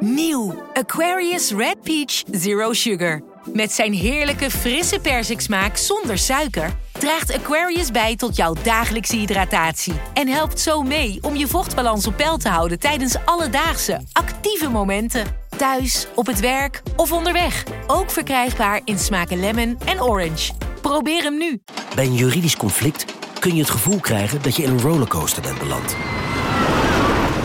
[0.00, 3.22] Nieuw Aquarius Red Peach Zero Sugar.
[3.52, 10.28] Met zijn heerlijke frisse persiksmaak zonder suiker draagt Aquarius bij tot jouw dagelijkse hydratatie en
[10.28, 15.26] helpt zo mee om je vochtbalans op peil te houden tijdens alledaagse actieve momenten.
[15.56, 17.64] Thuis, op het werk of onderweg.
[17.86, 20.52] Ook verkrijgbaar in smaken lemon en orange.
[20.80, 21.62] Probeer hem nu.
[21.94, 23.04] Bij een juridisch conflict
[23.38, 25.96] kun je het gevoel krijgen dat je in een rollercoaster bent beland.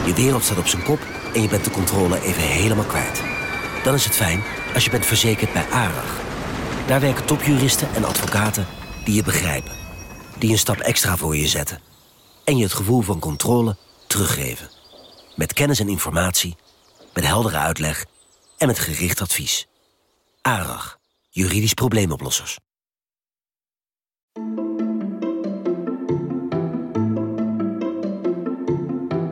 [0.05, 0.99] Je wereld staat op zijn kop
[1.35, 3.21] en je bent de controle even helemaal kwijt.
[3.83, 4.43] Dan is het fijn
[4.73, 6.21] als je bent verzekerd bij ARAG.
[6.87, 8.67] Daar werken topjuristen en advocaten
[9.03, 9.75] die je begrijpen.
[10.37, 11.79] Die een stap extra voor je zetten.
[12.43, 13.75] En je het gevoel van controle
[14.07, 14.69] teruggeven.
[15.35, 16.55] Met kennis en informatie,
[17.13, 18.05] met heldere uitleg
[18.57, 19.67] en met gericht advies.
[20.41, 22.57] ARAG, juridisch probleemoplossers.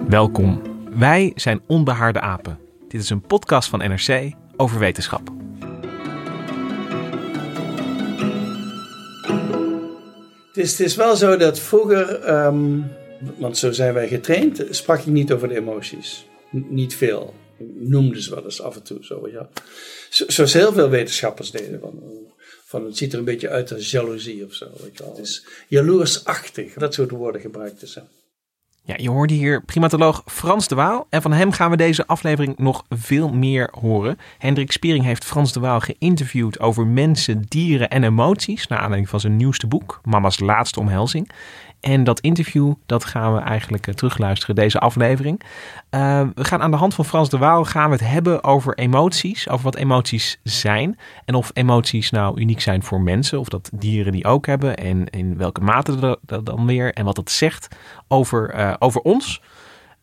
[0.08, 0.73] Welkom.
[0.96, 2.60] Wij zijn Onbehaarde Apen.
[2.88, 5.32] Dit is een podcast van NRC over wetenschap.
[10.48, 12.80] Het is, het is wel zo dat vroeger, ehm,
[13.38, 16.26] want zo zijn wij getraind, sprak ik niet over de emoties.
[16.52, 17.34] Niet veel.
[17.58, 19.28] Ik noemde ze wel eens af en toe zo.
[19.32, 19.50] Ja.
[20.10, 21.80] Zo- Zoals heel veel wetenschappers deden.
[21.80, 22.00] Van,
[22.66, 24.66] van het ziet er een beetje uit als jaloezie of zo.
[24.84, 25.16] Weet je wel.
[25.16, 26.74] Het is jaloersachtig.
[26.74, 28.02] Dat soort woorden gebruikten ze.
[28.86, 31.08] Ja, je hoorde hier primatoloog Frans de Waal.
[31.10, 34.18] En van hem gaan we deze aflevering nog veel meer horen.
[34.38, 38.68] Hendrik Spiering heeft Frans de Waal geïnterviewd over mensen, dieren en emoties.
[38.68, 41.32] Naar aanleiding van zijn nieuwste boek, Mama's Laatste Omhelzing.
[41.84, 45.42] En dat interview, dat gaan we eigenlijk eh, terugluisteren, deze aflevering.
[45.92, 48.78] Uh, we gaan aan de hand van Frans de Waal gaan we het hebben over
[48.78, 49.50] emoties.
[49.50, 50.98] Over wat emoties zijn.
[51.26, 53.40] En of emoties nou uniek zijn voor mensen.
[53.40, 54.78] Of dat dieren die ook hebben.
[54.78, 56.94] En in welke mate dat dan weer.
[56.94, 57.76] En wat dat zegt
[58.14, 59.42] over, eh, over ons.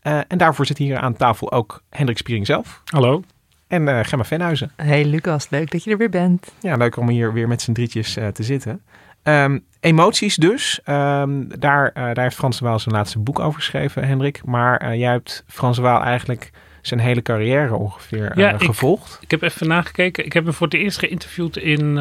[0.02, 2.82] Uh, en daarvoor zit hier aan tafel ook Hendrik Spiering zelf.
[2.84, 3.22] Hallo.
[3.68, 4.72] En uh, Gemma Venhuizen.
[4.76, 6.52] Hey Lucas, leuk dat je er weer bent.
[6.60, 8.82] Ja, leuk om hier weer met z'n drietjes uh, te zitten.
[9.22, 10.80] Um, emoties dus.
[10.86, 14.44] Um, daar, uh, daar heeft Frans de Waal zijn laatste boek over geschreven, Hendrik.
[14.44, 19.14] Maar uh, jij hebt Frans de Waal eigenlijk zijn hele carrière ongeveer ja, gevolgd.
[19.14, 20.24] Ik, ik, heb even nagekeken.
[20.24, 21.96] Ik heb hem voor het eerst geïnterviewd in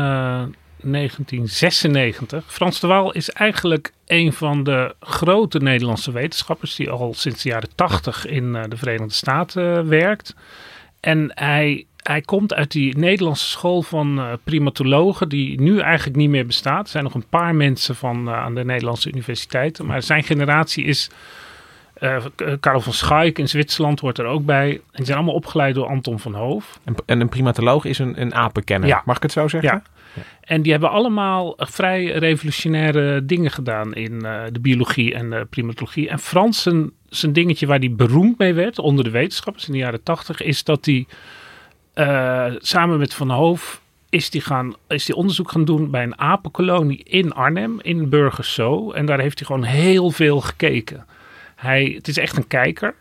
[0.81, 2.43] 1996.
[2.47, 6.75] Frans de Waal is eigenlijk een van de grote Nederlandse wetenschappers...
[6.75, 10.35] die al sinds de jaren 80 in de Verenigde Staten werkt.
[10.99, 16.29] En hij hij komt uit die Nederlandse school van uh, primatologen, die nu eigenlijk niet
[16.29, 16.83] meer bestaat.
[16.83, 20.83] Er zijn nog een paar mensen van, uh, aan de Nederlandse universiteiten, maar zijn generatie
[20.83, 21.09] is.
[21.99, 22.25] Uh,
[22.59, 24.71] Karel van Schaik in Zwitserland hoort er ook bij.
[24.71, 26.79] En die zijn allemaal opgeleid door Anton van Hoof.
[26.83, 29.01] En, en een primatoloog is een, een apenkenner, ja.
[29.05, 29.69] mag ik het zo zeggen?
[29.69, 29.83] Ja.
[30.49, 34.19] En die hebben allemaal vrij revolutionaire dingen gedaan in
[34.51, 36.09] de biologie en de primatologie.
[36.09, 36.67] En Frans,
[37.09, 40.63] zijn, dingetje waar hij beroemd mee werd onder de wetenschappers in de jaren tachtig, is
[40.63, 41.05] dat hij
[41.95, 46.19] uh, samen met Van Hoof is die, gaan, is die onderzoek gaan doen bij een
[46.19, 48.91] apenkolonie in Arnhem, in Burgers Zoo.
[48.91, 51.05] En daar heeft hij gewoon heel veel gekeken.
[51.55, 52.95] Hij, het is echt een kijker.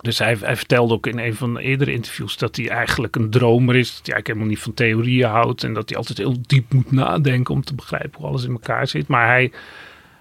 [0.00, 3.76] Dus hij, vertelde ook in een van de eerdere interviews dat hij eigenlijk een dromer
[3.76, 3.88] is.
[3.88, 5.64] Dat hij eigenlijk helemaal niet van theorieën houdt.
[5.64, 8.86] En dat hij altijd heel diep moet nadenken om te begrijpen hoe alles in elkaar
[8.86, 9.08] zit.
[9.08, 9.52] Maar hij,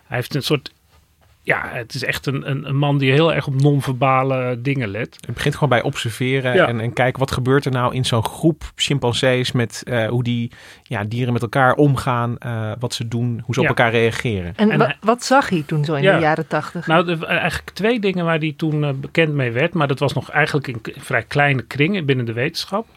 [0.06, 0.72] hij heeft een soort
[1.42, 5.18] ja, het is echt een, een, een, man die heel erg op non-verbale dingen let.
[5.26, 6.68] Het begint gewoon bij observeren ja.
[6.68, 10.52] en, en kijken wat gebeurt er nou in zo'n groep chimpansees met uh, hoe die
[10.84, 13.70] ja, dieren met elkaar omgaan, uh, wat ze doen, hoe ze ja.
[13.70, 14.54] op elkaar reageren.
[14.56, 16.16] En, en wat zag hij toen zo in ja.
[16.16, 16.88] de jaren tachtig?
[16.88, 20.14] Nou, de, eigenlijk twee dingen waar hij toen uh, bekend mee werd, maar dat was
[20.14, 22.88] nog eigenlijk in, in vrij kleine kringen binnen de wetenschap.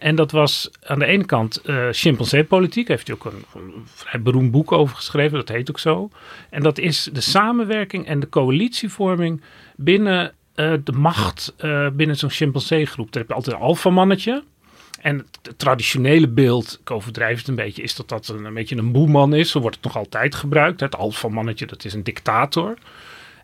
[0.00, 2.86] En dat was aan de ene kant uh, chimpansee-politiek.
[2.86, 5.38] Daar heeft hij ook een, een, vrij beroemd boek over geschreven.
[5.38, 6.10] Dat heet ook zo.
[6.50, 9.42] En dat is de samenwerking en de coalitievorming
[9.76, 13.12] binnen uh, de macht uh, binnen zo'n chimpansee-groep.
[13.12, 14.42] Daar heb je altijd een alfamannetje.
[15.00, 18.76] En het, traditionele beeld, ik overdrijf het een beetje, is dat dat een, een beetje
[18.76, 19.50] een boeman is.
[19.50, 20.80] Zo wordt het nog altijd gebruikt.
[20.80, 22.78] Het alfamannetje, dat is een dictator.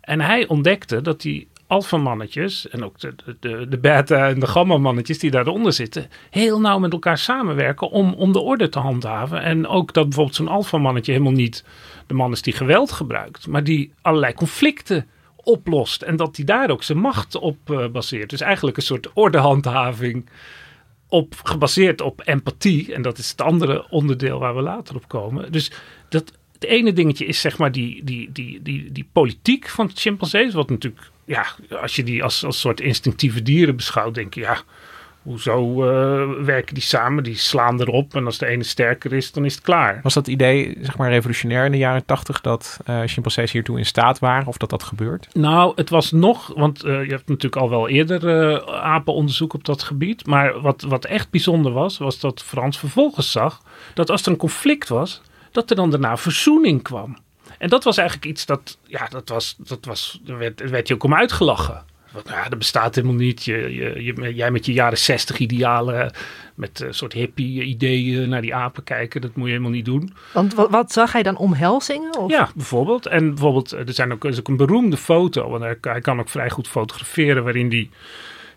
[0.01, 5.19] En hij ontdekte dat die alfamannetjes en ook de, de, de beta- en de gamma-mannetjes
[5.19, 9.43] die daaronder zitten, heel nauw met elkaar samenwerken om, om de orde te handhaven.
[9.43, 11.65] En ook dat bijvoorbeeld zo'n alfamannetje helemaal niet
[12.07, 15.07] de man is die geweld gebruikt, maar die allerlei conflicten
[15.37, 16.03] oplost.
[16.03, 18.31] En dat die daar ook zijn macht op uh, baseert.
[18.31, 20.29] Dus eigenlijk een soort ordehandhaving
[21.09, 22.95] op, gebaseerd op empathie.
[22.95, 25.53] En dat is het andere onderdeel waar we later op komen.
[25.53, 25.73] Dus
[26.09, 30.55] dat, het ene dingetje is zeg maar die, die, die, die, die politiek van chimpansees,
[30.55, 31.47] wat natuurlijk ja,
[31.81, 34.59] als je die als, als soort instinctieve dieren beschouwt, denk je, ja,
[35.23, 37.25] hoezo uh, werken die samen?
[37.25, 40.01] Die slaan erop en als de ene sterker is, dan is het klaar.
[40.03, 43.87] Was dat idee zeg maar revolutionair in de jaren tachtig dat uh, chimpansees hiertoe in
[43.87, 45.29] staat waren of dat dat gebeurt?
[45.33, 49.83] Nou, het was nog, want uh, je hebt natuurlijk al wel eerder apenonderzoek op dat
[49.83, 50.27] gebied.
[50.27, 53.63] Maar wat, wat echt bijzonder was, was dat Frans vervolgens zag
[53.95, 55.23] dat als er een conflict was,
[55.57, 57.17] dat er dan daarna verzoening kwam.
[57.59, 60.95] En dat was eigenlijk iets dat, ja, dat was, dat was, daar werd, werd je
[60.95, 61.85] ook om uitgelachen.
[62.13, 63.45] Want, ja, dat bestaat helemaal niet.
[63.45, 66.13] Je, je, je, jij met je jaren zestig idealen,
[66.55, 70.15] met een soort hippie ideeën naar die apen kijken, dat moet je helemaal niet doen.
[70.33, 72.19] Want wat, wat zag hij dan omhelzingen?
[72.19, 72.31] Of?
[72.31, 73.07] Ja, bijvoorbeeld.
[73.07, 76.21] En bijvoorbeeld, er, zijn ook, er is ook een beroemde foto, want hij, hij kan
[76.21, 77.91] ook vrij goed fotograferen, waarin die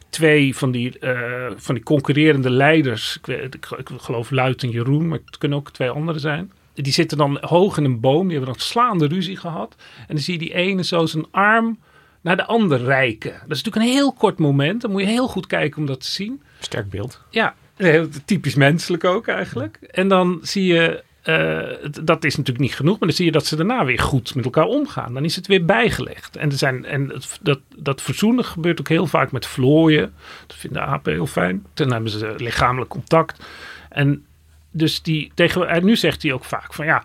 [0.10, 4.70] twee van die, uh, van die concurrerende leiders, ik, weet, ik, ik geloof Luit en
[4.70, 8.28] Jeroen, maar het kunnen ook twee anderen zijn die zitten dan hoog in een boom.
[8.28, 9.76] Die hebben dan slaande ruzie gehad.
[9.98, 11.80] En dan zie je die ene zo zijn arm
[12.22, 13.32] naar de ander reiken.
[13.32, 14.82] Dat is natuurlijk een heel kort moment.
[14.82, 16.42] Dan moet je heel goed kijken om dat te zien.
[16.60, 17.22] Sterk beeld.
[17.30, 19.78] Ja, heel typisch menselijk ook eigenlijk.
[19.82, 23.46] En dan zie je, uh, dat is natuurlijk niet genoeg, maar dan zie je dat
[23.46, 25.14] ze daarna weer goed met elkaar omgaan.
[25.14, 26.36] Dan is het weer bijgelegd.
[26.36, 27.12] En, er zijn, en
[27.42, 30.14] dat, dat verzoenen gebeurt ook heel vaak met vlooien.
[30.48, 31.66] Dat vinden apen heel fijn.
[31.74, 33.46] Dan hebben ze lichamelijk contact.
[33.90, 34.26] En
[34.72, 37.04] dus die, tegen, en nu zegt hij ook vaak van ja,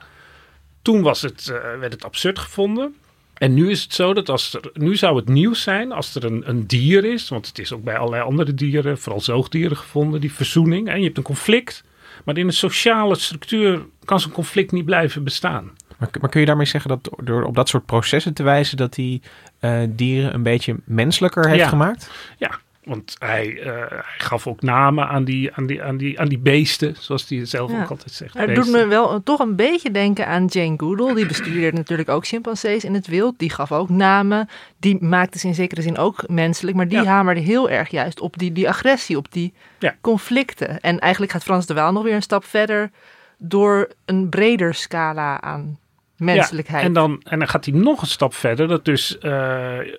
[0.82, 2.94] toen was het, uh, werd het absurd gevonden.
[3.34, 6.24] En nu is het zo dat als er, nu zou het nieuws zijn als er
[6.24, 10.20] een, een dier is, want het is ook bij allerlei andere dieren, vooral zoogdieren gevonden,
[10.20, 10.88] die verzoening.
[10.88, 11.84] En je hebt een conflict,
[12.24, 15.72] maar in een sociale structuur kan zo'n conflict niet blijven bestaan.
[15.96, 18.94] Maar, maar, kun je daarmee zeggen dat door op dat soort processen te wijzen dat
[18.94, 19.22] die
[19.60, 21.68] uh, dieren een beetje menselijker heeft ja.
[21.68, 22.10] gemaakt?
[22.38, 26.28] Ja, want hij, uh, hij, gaf ook namen aan die, aan die, aan die, aan
[26.28, 27.82] die beesten, zoals hij zelf ja.
[27.82, 28.38] ook altijd zegt.
[28.38, 31.14] Het doet me wel toch een beetje denken aan Jane Goodall.
[31.14, 33.38] Die bestuurde natuurlijk ook chimpansees in het wild.
[33.38, 34.48] Die gaf ook namen.
[34.78, 36.76] Die maakte ze in zekere zin ook menselijk.
[36.76, 37.04] Maar die ja.
[37.04, 39.96] hamerde heel erg juist op die, die agressie, op die ja.
[40.00, 40.80] conflicten.
[40.80, 42.90] En eigenlijk gaat Frans de Waal nog weer een stap verder
[43.38, 45.78] door een breder scala aan
[46.16, 46.80] menselijkheid.
[46.80, 48.68] Ja, en, dan, en dan gaat hij nog een stap verder.
[48.68, 49.30] Dat dus uh,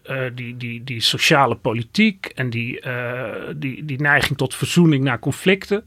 [0.09, 5.17] uh, die, die, die sociale politiek en die, uh, die, die neiging tot verzoening na
[5.17, 5.83] conflicten.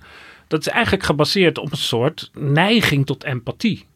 [0.46, 3.86] Dat is eigenlijk gebaseerd op een soort neiging tot empathie.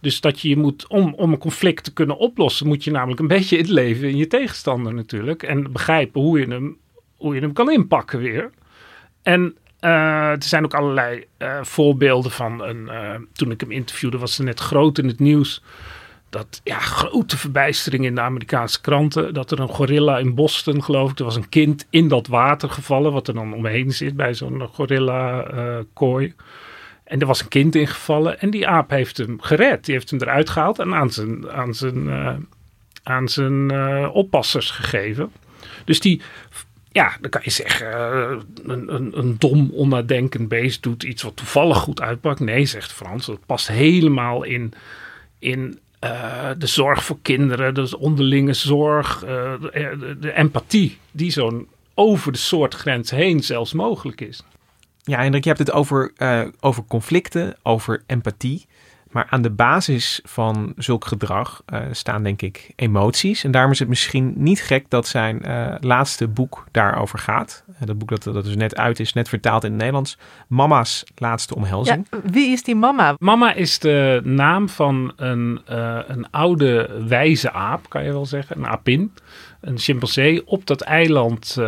[0.00, 3.28] Dus dat je moet, om, om een conflict te kunnen oplossen, moet je namelijk een
[3.36, 5.42] beetje inleven in je tegenstander natuurlijk.
[5.42, 6.76] En begrijpen hoe je hem,
[7.16, 8.50] hoe je hem kan inpakken weer.
[9.22, 12.62] En uh, er zijn ook allerlei uh, voorbeelden van.
[12.62, 15.62] Een, uh, toen ik hem interviewde, was er net groot in het nieuws.
[16.30, 19.34] Dat ja, grote verbijstering in de Amerikaanse kranten.
[19.34, 21.18] Dat er een gorilla in Boston, geloof ik.
[21.18, 23.12] Er was een kind in dat water gevallen.
[23.12, 26.34] Wat er dan omheen zit bij zo'n gorilla-kooi.
[27.04, 28.40] en er was een kind ingevallen.
[28.40, 29.84] En die aap heeft hem gered.
[29.84, 32.10] Die heeft hem eruit gehaald en aan zijn, aan zijn,
[33.02, 33.70] aan zijn
[34.08, 35.32] oppassers gegeven.
[35.84, 36.22] Dus die
[36.96, 41.36] ja, dan kan je zeggen, uh, een, een, een, dom, onnadenkend beest doet iets wat
[41.36, 42.40] toevallig goed uitpakt.
[42.40, 44.72] Nee, zegt Frans, dat past helemaal in,
[45.38, 52.32] in uh, de zorg voor kinderen, de onderlinge zorg, de, de, empathie die zo'n over
[52.32, 54.42] de soortgrens heen zelfs mogelijk is.
[55.02, 56.12] Ja, Hendrik, je hebt het over,
[56.60, 58.66] over conflicten, over empathie.
[59.16, 63.44] Maar aan de basis van zulk gedrag uh, staan denk ik emoties.
[63.44, 67.64] En daarom is het misschien niet gek dat zijn uh, laatste boek daarover gaat.
[67.68, 70.18] Uh, dat boek dat, dat dus net uit is, net vertaald in het Nederlands.
[70.48, 72.06] Mama's laatste omhelzing.
[72.10, 73.14] Ja, wie is die mama?
[73.18, 75.60] Mama is de naam van een,
[76.06, 78.56] een oude wijze aap, kan je wel zeggen.
[78.56, 79.12] Een apin.
[79.66, 81.58] Een chimpansee op dat eiland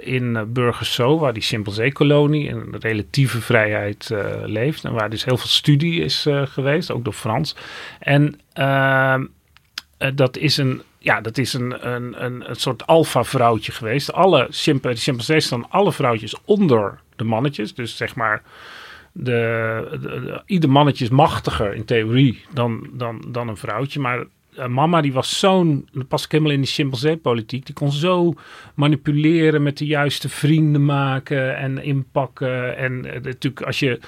[0.00, 4.10] in Burgerso, waar die chimpansee-kolonie in relatieve vrijheid
[4.44, 4.84] leeft.
[4.84, 7.56] En waar dus heel veel studie is geweest ook door Frans.
[7.98, 8.40] En
[9.98, 14.12] uh, dat is een, ja, dat is een, een, een, een soort alfa-vrouwtje geweest.
[14.12, 17.74] Alle chimp chimpansees staan alle vrouwtjes onder de mannetjes.
[17.74, 18.42] Dus zeg maar,
[19.12, 24.00] de, de, de, ieder mannetje is machtiger in theorie dan, dan, dan een vrouwtje.
[24.00, 24.24] Maar uh,
[24.66, 28.34] mama die was zo'n, pas ik helemaal in die chimpansee-politiek, die kon zo
[28.74, 32.76] manipuleren met de juiste vrienden maken en inpakken.
[32.76, 34.00] En uh, natuurlijk als je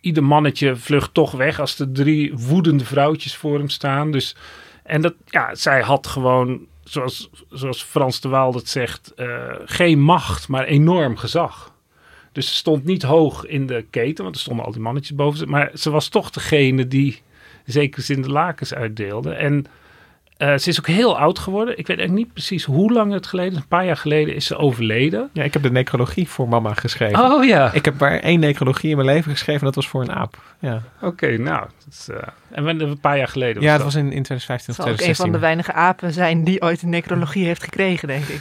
[0.00, 4.10] ieder mannetje vlucht toch weg als er drie woedende vrouwtjes voor hem staan.
[4.10, 4.36] Dus,
[4.82, 10.00] en dat, ja, zij had gewoon, zoals, zoals Frans de Waal dat zegt, uh, geen
[10.00, 11.72] macht, maar enorm gezag.
[12.32, 15.38] Dus ze stond niet hoog in de keten, want er stonden al die mannetjes boven
[15.38, 15.46] ze.
[15.46, 17.22] Maar ze was toch degene die
[17.64, 19.32] zeker zin de lakens uitdeelde.
[19.32, 19.66] En
[20.38, 21.78] uh, ze is ook heel oud geworden.
[21.78, 23.58] Ik weet eigenlijk niet precies hoe lang het geleden is.
[23.58, 25.30] Een paar jaar geleden is ze overleden.
[25.32, 27.18] Ja, ik heb de necrologie voor mama geschreven.
[27.18, 27.72] Oh ja.
[27.72, 29.64] Ik heb maar één necrologie in mijn leven geschreven.
[29.64, 30.42] Dat was voor een aap.
[30.58, 30.82] Ja.
[30.96, 31.66] Oké, okay, nou.
[31.90, 32.16] Is, uh,
[32.50, 35.08] en een paar jaar geleden Ja, dat was in, in 2015 of 2016.
[35.08, 38.40] ook een van de weinige apen zijn die ooit een necrologie heeft gekregen, denk ik.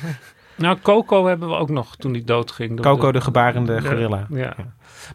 [0.56, 2.82] Nou, Coco hebben we ook nog toen die doodging.
[2.82, 4.28] Coco, de gebarende gorilla.
[4.30, 4.56] Ja.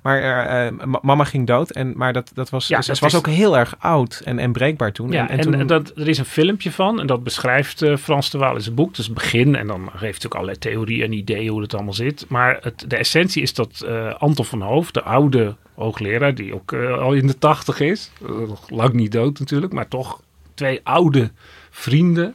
[0.02, 2.98] Maar eh, eh, ma- mama ging dood, en, maar dat, dat was, Ja, ze dat
[2.98, 5.10] was is- ook heel erg oud en, en breekbaar toen.
[5.10, 8.38] Ja, en, toen, dat, er is een filmpje van en dat beschrijft eh, Frans de
[8.38, 8.94] Waal in zijn boek.
[8.94, 11.92] Dus het begin en dan geeft hij ook allerlei theorieën en ideeën hoe het allemaal
[11.92, 12.24] zit.
[12.28, 16.72] Maar het, de essentie is dat eh, Anton van Hoof, de oude hoogleraar, die ook
[16.72, 18.10] al in de tachtig is,
[18.48, 20.20] nog lang niet dood natuurlijk, maar toch
[20.54, 21.30] twee oude
[21.70, 22.34] vrienden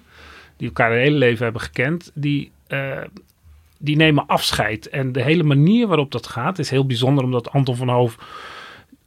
[0.58, 3.06] die elkaar hun hele leven hebben gekend, die, eh,
[3.78, 4.90] die nemen afscheid.
[4.90, 8.18] En de hele manier waarop dat gaat is heel bijzonder, omdat Anton van Hoof,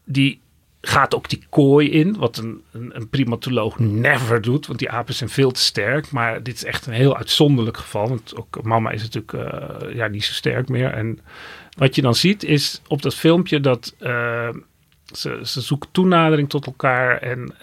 [0.05, 0.41] die
[0.81, 5.31] gaat ook die kooi in, wat een, een, primatoloog never doet, want die apen zijn
[5.31, 6.11] veel te sterk.
[6.11, 10.07] Maar dit is echt een heel uitzonderlijk geval, want ook mama is natuurlijk eh, ja,
[10.07, 10.91] niet zo sterk meer.
[10.91, 11.21] En
[11.77, 14.49] wat je dan ziet is op dat filmpje dat eh,
[15.15, 17.55] ze, ze zoeken toenadering tot elkaar en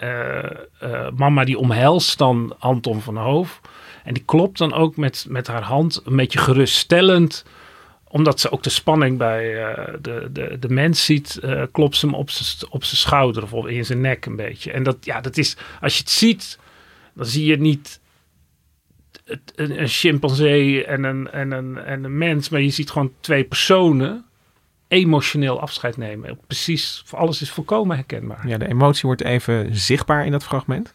[1.16, 3.60] mama die omhelst dan Anton van Hoof.
[4.04, 7.44] En die klopt dan ook met, met haar hand een beetje geruststellend
[8.14, 12.06] omdat ze ook de spanning bij eh, de, de, de mens ziet, eh, klopt ze
[12.06, 14.72] hem op zijn schouder of op, in zijn nek een beetje.
[14.72, 16.58] En dat, ja, dat is, als je het ziet,
[17.14, 18.00] dan zie je niet
[19.24, 23.12] het, een, een chimpansee en een, en, een, en een mens, maar je ziet gewoon
[23.20, 24.24] twee personen
[24.88, 26.38] emotioneel afscheid nemen.
[26.46, 28.48] Precies, alles is volkomen herkenbaar.
[28.48, 30.92] Ja, de emotie wordt even zichtbaar in dat fragment.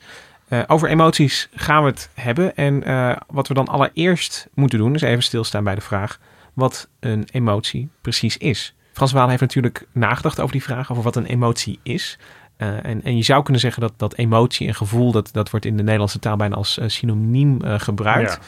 [0.49, 2.55] Eh, over emoties gaan we het hebben.
[2.55, 6.19] En eh, wat we dan allereerst moeten doen, is even stilstaan bij de vraag
[6.53, 8.75] wat een emotie precies is.
[8.93, 12.17] Frans Waal heeft natuurlijk nagedacht over die vraag, over wat een emotie is.
[12.57, 15.65] Eh, en, en je zou kunnen zeggen dat, dat emotie en gevoel, dat, dat wordt
[15.65, 18.31] in de Nederlandse taal bijna als synoniem gebruikt.
[18.31, 18.39] Ja.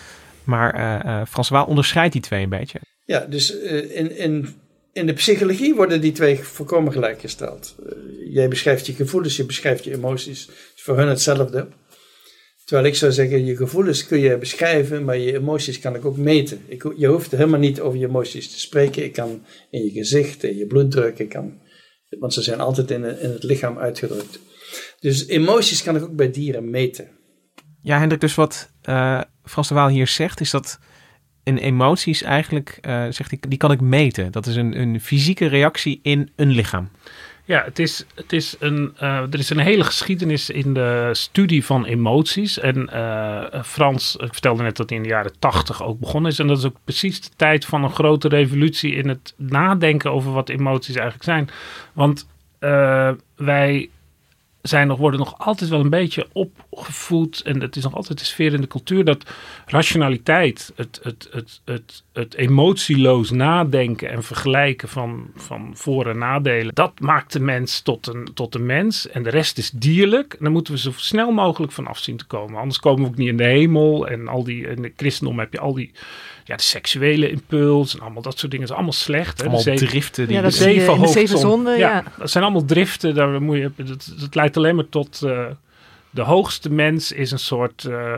[0.43, 2.79] Maar Frans Waal onderscheidt die twee een beetje.
[3.05, 4.55] Ja, dus in, in,
[4.93, 7.75] in de psychologie worden die twee volkomen gelijkgesteld.
[8.29, 10.49] Jij beschrijft je gevoelens, je beschrijft je emoties.
[10.75, 11.67] is voor hun hetzelfde.
[12.71, 16.17] Terwijl ik zou zeggen, je gevoelens kun je beschrijven, maar je emoties kan ik ook
[16.17, 16.61] meten.
[16.67, 19.03] Ik, je hoeft helemaal niet over je emoties te spreken.
[19.03, 21.61] Ik kan in je gezicht, in je bloeddruk, ik kan,
[22.19, 24.39] want ze zijn altijd in, in het lichaam uitgedrukt.
[24.99, 27.07] Dus emoties kan ik ook bij dieren meten.
[27.81, 30.79] Ja, Hendrik, dus wat eh, Frans de Waal hier zegt, is dat
[31.43, 34.31] een emotie is eigenlijk, eh, zegt hij, die kan ik meten.
[34.31, 36.89] Dat is een, een fysieke reactie in een lichaam.
[37.45, 41.65] Ja, het is, het is een, eh, er is een hele geschiedenis in de studie
[41.65, 42.59] van emoties.
[42.59, 46.39] En eh, Frans, ik vertelde net dat hij in de jaren tachtig ook begonnen is.
[46.39, 50.31] En dat is ook precies de tijd van een grote revolutie in het nadenken over
[50.31, 51.49] wat emoties eigenlijk zijn.
[51.93, 52.27] Want
[52.59, 53.89] eh, wij
[54.61, 57.41] zijn nog, worden nog altijd wel een beetje opgevoed.
[57.41, 59.23] En het is nog altijd de sfeer in de cultuur dat
[59.65, 66.73] rationaliteit, het, het, het, het, het emotieloos nadenken en vergelijken van, van voor- en nadelen,
[66.73, 69.09] dat maakt de mens tot een, tot een mens.
[69.09, 70.33] En de rest is dierlijk.
[70.39, 72.59] En moeten we zo snel mogelijk van af zien te komen.
[72.59, 74.07] Anders komen we ook niet in de hemel.
[74.07, 75.91] En al die, in de christendom heb je al die
[76.51, 78.67] ja, de seksuele impuls en allemaal dat soort dingen.
[78.67, 79.37] Dat is allemaal slecht.
[79.37, 79.43] Hè?
[79.43, 80.35] Allemaal de zeven- driften die...
[80.35, 82.03] Ja, dat zeven in de zeven zonden, ja.
[82.17, 83.15] Dat zijn allemaal driften.
[83.15, 85.21] Daar moet je, dat, dat leidt alleen maar tot...
[85.21, 85.45] eh,
[86.09, 87.85] de hoogste mens is een soort...
[87.85, 88.13] eh,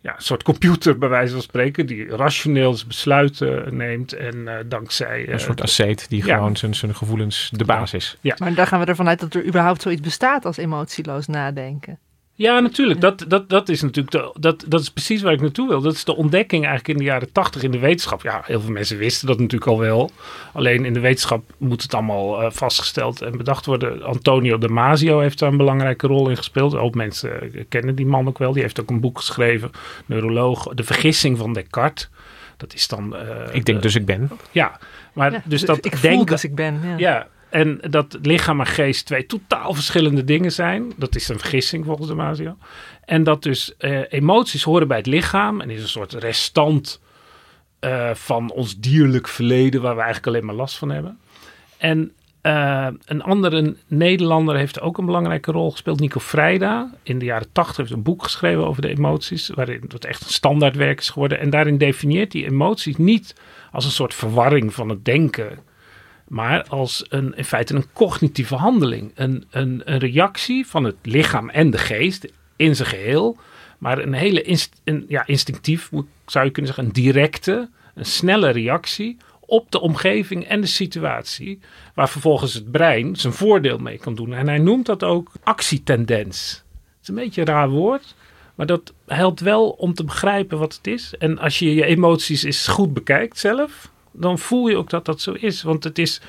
[0.00, 4.54] ja, een soort computer, bij wijze van spreken, die rationeel zijn besluiten neemt en eh,
[4.66, 5.26] dankzij...
[5.26, 6.34] eh, een soort asceet die ja.
[6.36, 8.16] gewoon zijn, zijn gevoelens de baas is.
[8.36, 11.98] Maar daar gaan we ervan uit dat er überhaupt zoiets bestaat als emotieloos nadenken.
[12.38, 13.00] Ja, natuurlijk.
[13.00, 15.80] Dat, dat, dat is natuurlijk de, dat, dat is precies waar ik naartoe wil.
[15.80, 18.22] Dat is de ontdekking eigenlijk in de jaren tachtig in de wetenschap.
[18.22, 20.10] Ja, heel veel mensen wisten dat natuurlijk al wel.
[20.52, 24.02] Alleen in de wetenschap moet het allemaal eh, vastgesteld en bedacht worden.
[24.02, 26.74] Antonio Damasio heeft daar een belangrijke rol in gespeeld.
[26.76, 28.52] Ook mensen eh, kennen die man ook wel.
[28.52, 29.70] Die heeft ook een boek geschreven,
[30.06, 32.08] neuroloog, De Vergissing van Descartes.
[32.56, 33.16] Dat is dan...
[33.16, 34.30] eh, Ik denk de- dus ik ben.
[34.50, 34.78] Ja,
[35.12, 36.26] maar Ja, dus dat ik voel denken...
[36.26, 36.80] dus ik ben.
[36.84, 36.96] Ja.
[36.96, 40.92] Ja, en dat lichaam en geest twee totaal verschillende dingen zijn.
[40.96, 42.56] Dat is een vergissing volgens de Mazio.
[43.04, 47.00] En dat dus eh, emoties horen bij het lichaam en is een soort restant
[47.80, 51.18] eh, van ons dierlijk verleden waar we eigenlijk alleen maar last van hebben.
[51.76, 56.94] En eh, een andere Nederlander heeft ook een belangrijke rol gespeeld, Nico Vrijda.
[57.02, 60.30] In de jaren tachtig heeft een boek geschreven over de emoties, waarin het echt een
[60.30, 61.40] standaardwerk is geworden.
[61.40, 63.34] En daarin definieert hij emoties niet
[63.72, 65.58] als een soort verwarring van het denken
[66.28, 69.12] maar als een, in feite een cognitieve handeling.
[69.14, 73.36] Een, een, een reactie van het lichaam en de geest in zijn geheel.
[73.78, 75.90] Maar een hele een, ja, instinctief,
[76.26, 81.58] zou je kunnen zeggen, een directe, een snelle reactie op de omgeving en de situatie.
[81.94, 84.34] Waar vervolgens het brein zijn voordeel mee kan doen.
[84.34, 86.64] En hij noemt dat ook actietendens.
[86.72, 88.14] Het is een beetje een raar woord.
[88.54, 91.14] Maar dat helpt wel om te begrijpen wat het is.
[91.18, 93.90] En als je je emoties eens goed bekijkt zelf,
[94.20, 95.62] dan voel je ook dat dat zo is.
[95.62, 96.20] Want het is,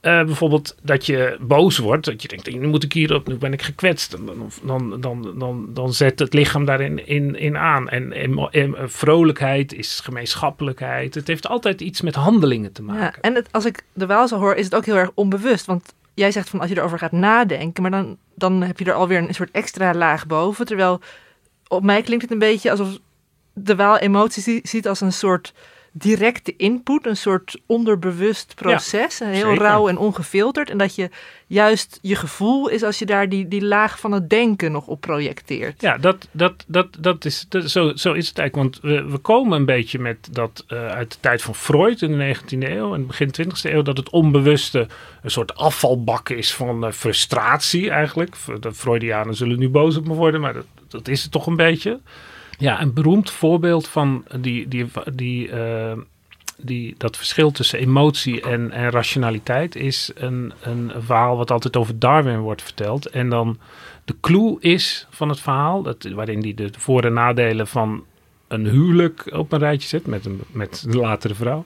[0.00, 2.04] eh, bijvoorbeeld dat je boos wordt.
[2.04, 4.10] Dat je denkt, nu moet ik hierop, nu ben ik gekwetst.
[4.10, 7.88] Dan, dan, dan, dan, dan zet het lichaam daarin in, in aan.
[7.88, 11.14] En, en, vrolijkheid is gemeenschappelijkheid.
[11.14, 13.18] Het heeft altijd iets met handelingen te maken.
[13.22, 15.66] Ja, en het, als ik de wel zo hoor, is het ook heel erg onbewust.
[15.66, 18.92] Want jij zegt van als je erover gaat nadenken, maar dan, dan heb je er
[18.92, 20.66] alweer een soort extra laag boven.
[20.66, 21.00] Terwijl
[21.68, 22.98] op mij klinkt het een beetje alsof
[23.52, 25.52] de wel emoties ziet als een soort
[25.98, 29.18] directe input, een soort onderbewust proces.
[29.18, 29.58] heel zeker.
[29.58, 30.70] rauw en ongefilterd.
[30.70, 31.10] En dat je
[31.46, 35.00] juist je gevoel is als je daar die, die laag van het denken nog op
[35.00, 35.80] projecteert.
[35.80, 38.82] Ja, dat, dat, dat, dat is, dat, zo, zo is het eigenlijk.
[38.82, 42.18] Want we, we komen een beetje met dat uh, uit de tijd van Freud in
[42.18, 44.86] de 19e eeuw en begin 20e eeuw, dat het onbewuste
[45.22, 48.36] een soort afvalbak is van uh, frustratie eigenlijk.
[48.60, 51.56] De Freudianen zullen nu boos op me worden, maar dat, dat is het toch een
[51.56, 52.00] beetje.
[52.58, 55.92] Ja, een beroemd voorbeeld van die, die, die, uh,
[56.56, 61.98] die, dat verschil tussen emotie en, en rationaliteit is een, een verhaal wat altijd over
[61.98, 63.06] Darwin wordt verteld.
[63.06, 63.58] En dan
[64.04, 68.04] de clue is van het verhaal, dat, waarin hij de voor- en nadelen van
[68.48, 71.64] een huwelijk op een rijtje zet met een, met een latere vrouw,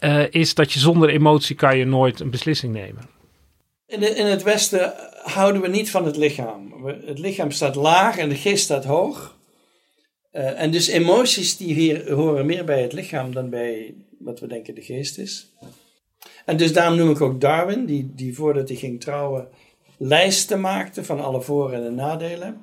[0.00, 3.08] uh, is dat je zonder emotie kan je nooit een beslissing nemen.
[3.86, 6.72] In, in het Westen houden we niet van het lichaam.
[7.06, 9.38] Het lichaam staat laag en de geest staat hoog.
[10.32, 14.46] Uh, en dus emoties die hier horen meer bij het lichaam dan bij wat we
[14.46, 15.52] denken de geest is.
[16.44, 19.48] En dus daarom noem ik ook Darwin, die, die voordat hij ging trouwen
[19.96, 22.60] lijsten maakte van alle voor- en nadelen.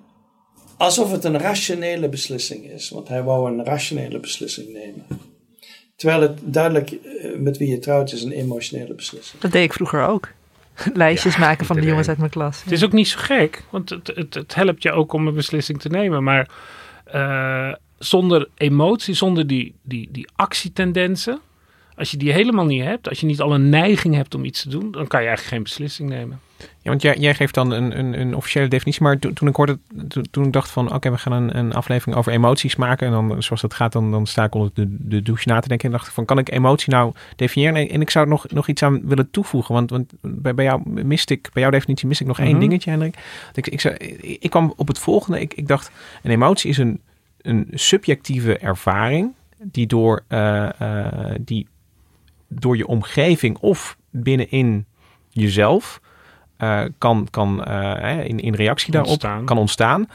[0.78, 5.06] Alsof het een rationele beslissing is, want hij wou een rationele beslissing nemen.
[5.96, 9.42] Terwijl het duidelijk uh, met wie je trouwt is een emotionele beslissing.
[9.42, 10.32] Dat deed ik vroeger ook.
[10.94, 12.64] Lijstjes ja, maken van de jongens uit mijn klas.
[12.64, 15.34] Het is ook niet zo gek, want het, het, het helpt je ook om een
[15.34, 16.24] beslissing te nemen.
[16.24, 16.50] Maar
[17.14, 21.40] uh, zonder emotie, zonder die, die, die actietendensen.
[21.96, 24.62] Als je die helemaal niet hebt, als je niet al een neiging hebt om iets
[24.62, 26.40] te doen, dan kan je eigenlijk geen beslissing nemen.
[26.58, 29.56] Ja, want jij, jij geeft dan een, een, een officiële definitie, maar toen, toen ik
[29.56, 32.76] hoorde, toen, toen ik dacht van oké, okay, we gaan een, een aflevering over emoties
[32.76, 35.60] maken en dan zoals dat gaat, dan, dan sta ik onder de, de douche na
[35.60, 37.76] te denken en dacht van kan ik emotie nou definiëren?
[37.76, 40.66] En, en ik zou er nog, nog iets aan willen toevoegen, want, want bij, bij
[40.66, 42.54] jou mist ik, bij jouw definitie mist ik nog mm -hmm.
[42.54, 43.16] één dingetje, Hendrik.
[43.54, 45.92] Ik, ik, ik, ik kwam op het volgende, ik, ik dacht
[46.24, 47.02] een emotie is een,
[47.42, 49.34] een subjectieve ervaring
[49.64, 51.68] die door, uh, uh, die
[52.48, 54.86] door je omgeving of binnenin
[55.30, 56.02] jezelf
[56.58, 57.66] uh, kan, kan
[58.24, 59.46] in, in reactie daarop ontstaan.
[59.46, 60.10] kan ontstaan.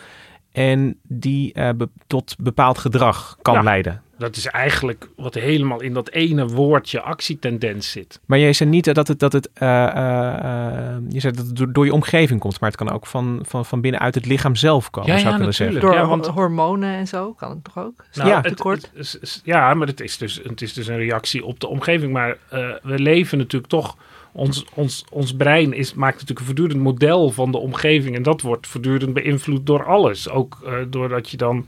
[0.52, 4.02] En die be tot bepaald gedrag kan ja, leiden.
[4.22, 8.20] Dat is eigenlijk wat helemaal in dat ene woordje actietendens zit.
[8.26, 11.72] Maar jij zei niet dat het, dat het, uh, uh, je zei dat het door,
[11.72, 14.90] door, je omgeving komt, maar het kan ook van, van, van binnenuit het lichaam zelf
[14.90, 15.80] komen, ja, zou ja, ik willen zeggen.
[15.80, 18.04] Door Ja, want- hormonen en zo kan het toch ook?
[18.14, 18.90] Nou, ja, het- tekort.
[18.94, 22.12] het ja, maar het is, dus, het is dus een reactie op de omgeving.
[22.12, 23.96] Maar eh, we leven natuurlijk toch.
[24.32, 28.16] Ons, ons, ons brein is, maakt natuurlijk een voortdurend model van de omgeving.
[28.16, 30.28] En dat wordt voortdurend beïnvloed door alles.
[30.28, 31.66] Ook eh, doordat je dan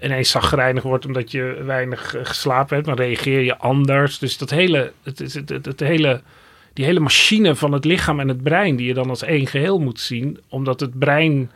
[0.00, 2.86] ineens zagrijnig wordt omdat je weinig eh, geslapen hebt.
[2.86, 4.18] Dan reageer je anders.
[4.18, 6.20] Dus dat hele, het, het, het, het hele,
[6.72, 8.76] die hele machine van het lichaam en het brein...
[8.76, 10.38] die je dan als één geheel moet zien.
[10.48, 11.50] Omdat het brein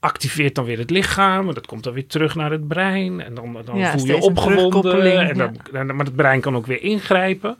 [0.00, 1.48] activeert dan weer het lichaam.
[1.48, 3.20] En dat komt dan weer terug naar het brein.
[3.20, 5.28] En dan, dan Ja, voel je opgewonden.
[5.28, 5.38] En
[5.72, 7.56] dan, maar het brein kan ook weer ingrijpen.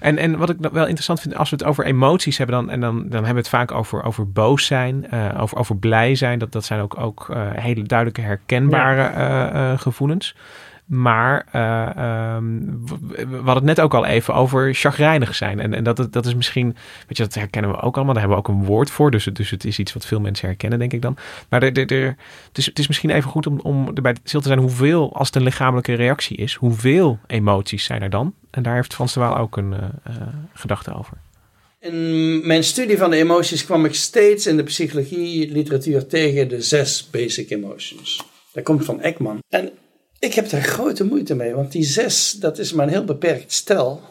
[0.00, 2.80] En, en wat ik wel interessant vind, als we het over emoties hebben, dan, en
[2.80, 6.38] dan, dan hebben we het vaak over, over boos zijn, eh, over, over blij zijn.
[6.38, 10.34] Dat, dat zijn ook, ook eh, hele duidelijke herkenbare eh, gevoelens.
[10.84, 15.60] Maar w- we hadden het net ook al even over chagrijnig zijn.
[15.60, 16.66] En, en dat, dat is misschien,
[17.06, 18.14] weet je, dat herkennen we ook allemaal.
[18.14, 19.10] Daar hebben we ook een woord voor.
[19.10, 21.16] Dus, het- dus het is iets wat veel mensen herkennen, denk ik dan.
[21.48, 22.16] Maar er, er, er-
[22.48, 25.26] het, is, het is misschien even goed om, om erbij stil te zijn hoeveel, als
[25.26, 28.34] het een lichamelijke reactie is, hoeveel emoties zijn er dan?
[28.50, 30.14] En daar heeft Frans de ook een eh, eh,
[30.52, 31.16] gedachte over.
[31.80, 37.08] In mijn studie van de emoties kwam ik steeds in de psychologie-literatuur tegen de zes
[37.10, 38.24] basic emotions.
[38.52, 39.42] Dat komt van Ekman.
[39.48, 39.70] En
[40.18, 43.52] ik heb daar grote moeite mee, want die zes, dat is maar een heel beperkt
[43.52, 44.02] stel.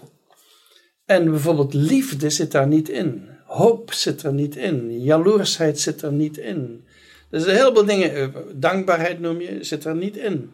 [1.06, 3.30] En bijvoorbeeld liefde zit daar niet in.
[3.46, 5.02] Hoop zit er niet in.
[5.04, 6.86] Jaloersheid zit er niet in.
[7.30, 10.52] Dus een heleboel dingen, eh, dankbaarheid noem je, zit er niet in.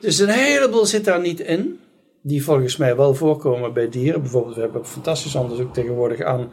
[0.00, 1.80] Dus een heleboel zit daar niet in,
[2.26, 4.22] die volgens mij wel voorkomen bij dieren.
[4.22, 6.52] Bijvoorbeeld, we hebben ook fantastisch onderzoek tegenwoordig aan,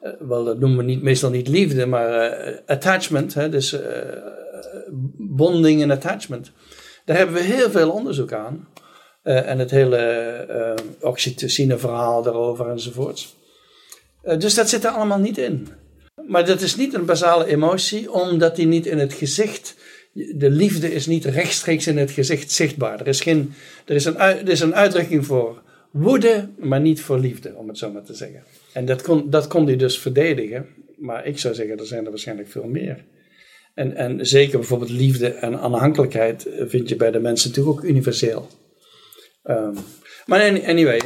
[0.00, 3.90] eh, wel dat noemen we niet, meestal niet liefde, maar eh, attachment, hè, dus eh,
[5.16, 6.52] bonding en attachment.
[7.04, 8.68] Daar hebben we heel veel onderzoek aan.
[9.22, 13.36] En het hele oxytocine verhaal daarover enzovoorts.
[14.38, 15.68] Dus dat zit er allemaal niet in.
[16.26, 19.76] Maar dat is niet een basale emotie, omdat die niet in het gezicht.
[20.14, 23.00] De liefde is niet rechtstreeks in het gezicht zichtbaar.
[23.00, 23.52] Er is, geen,
[23.84, 27.78] er is, een, er is een uitdrukking voor woede, maar niet voor liefde, om het
[27.78, 28.42] zo maar te zeggen.
[28.72, 30.66] En dat kon, dat kon hij dus verdedigen.
[30.96, 33.04] Maar ik zou zeggen, er zijn er waarschijnlijk veel meer.
[33.74, 38.48] En, en zeker bijvoorbeeld liefde en aanhankelijkheid vind je bij de mensen natuurlijk ook universeel.
[39.44, 39.74] Um,
[40.26, 40.96] maar anyway,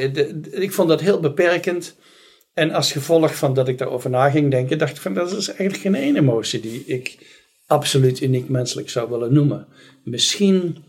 [0.50, 1.96] ik vond dat heel beperkend.
[2.54, 5.48] En als gevolg van dat ik daarover na ging denken, dacht ik van dat is
[5.48, 7.18] eigenlijk geen één emotie die ik
[7.68, 9.66] absoluut uniek menselijk zou willen noemen.
[10.04, 10.84] Misschien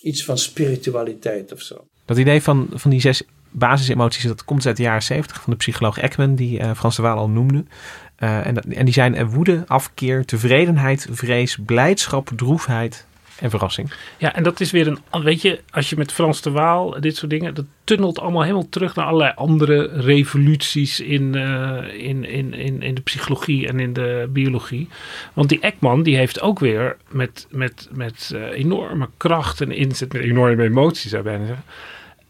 [0.00, 1.84] iets van spiritualiteit of zo.
[2.04, 5.58] Dat idee van, van die zes basisemoties, dat komt uit de jaren zeventig van de
[5.58, 7.64] psycholoog Ekman, die uh, Frans de Waal al noemde.
[8.18, 13.06] Uh, en, en die zijn woede, afkeer, tevredenheid, vrees, blijdschap, droefheid,
[13.40, 13.92] en verrassing.
[14.18, 17.16] Ja, en dat is weer een, weet je, als je met Frans de Waal, dit
[17.16, 22.54] soort dingen, dat tunnelt allemaal helemaal terug naar allerlei andere revoluties in, uh, in, in,
[22.54, 24.88] in, in de psychologie en in de biologie.
[25.32, 30.12] Want die Ekman, die heeft ook weer met, met, met uh, enorme kracht en inzet,
[30.12, 31.64] met enorme emoties, zou bijna zeggen,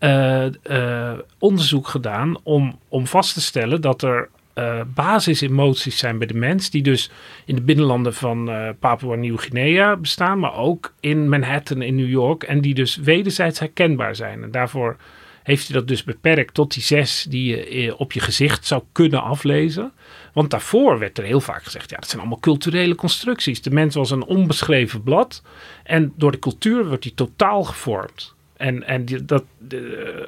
[0.00, 6.34] uh, onderzoek gedaan om, om vast te stellen dat er uh, basisemoties zijn bij de
[6.34, 7.10] mens, die dus
[7.44, 12.42] in de binnenlanden van uh, Papua Nieuw-Guinea bestaan, maar ook in Manhattan in New York,
[12.42, 14.42] en die dus wederzijds herkenbaar zijn.
[14.42, 14.96] En daarvoor
[15.42, 18.82] heeft hij dat dus beperkt tot die zes die je eh, op je gezicht zou
[18.92, 19.92] kunnen aflezen.
[20.32, 23.62] Want daarvoor werd er heel vaak gezegd, ja, dat zijn allemaal culturele constructies.
[23.62, 25.42] De mens was een onbeschreven blad
[25.84, 28.34] en door de cultuur wordt hij totaal gevormd.
[28.56, 29.44] En, en die, dat,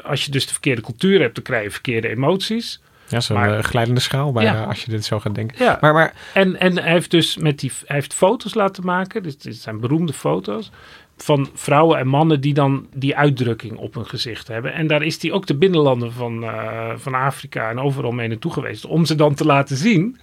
[0.05, 2.81] als je dus de verkeerde cultuur hebt, dan krijg je verkeerde emoties.
[3.12, 5.64] Ja, zo'n uh, glijdende schaal bijna, als je dit zo gaat denken.
[5.64, 5.79] Ja.
[5.81, 9.38] Maar, maar, en, en hij heeft dus met die, hij heeft foto's laten maken, dus
[9.38, 10.70] dit zijn beroemde foto's,
[11.16, 14.72] van vrouwen en mannen die dan die uitdrukking op hun gezicht hebben.
[14.72, 18.53] En daar is hij ook de binnenlanden van, uh, van Afrika en overal mee naartoe
[18.53, 20.18] geweest, om ze dan te laten zien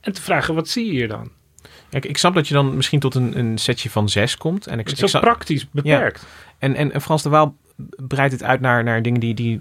[0.00, 1.30] en te vragen, wat zie je hier dan?
[1.88, 4.66] Kijk, ik snap dat je dan misschien tot een, een setje van zes komt.
[4.66, 6.20] En ik, het is zo praktisch beperkt.
[6.20, 6.26] Ja.
[6.58, 7.56] En, en Frans de Waal
[7.96, 9.60] breidt het uit naar, naar dingen die, die,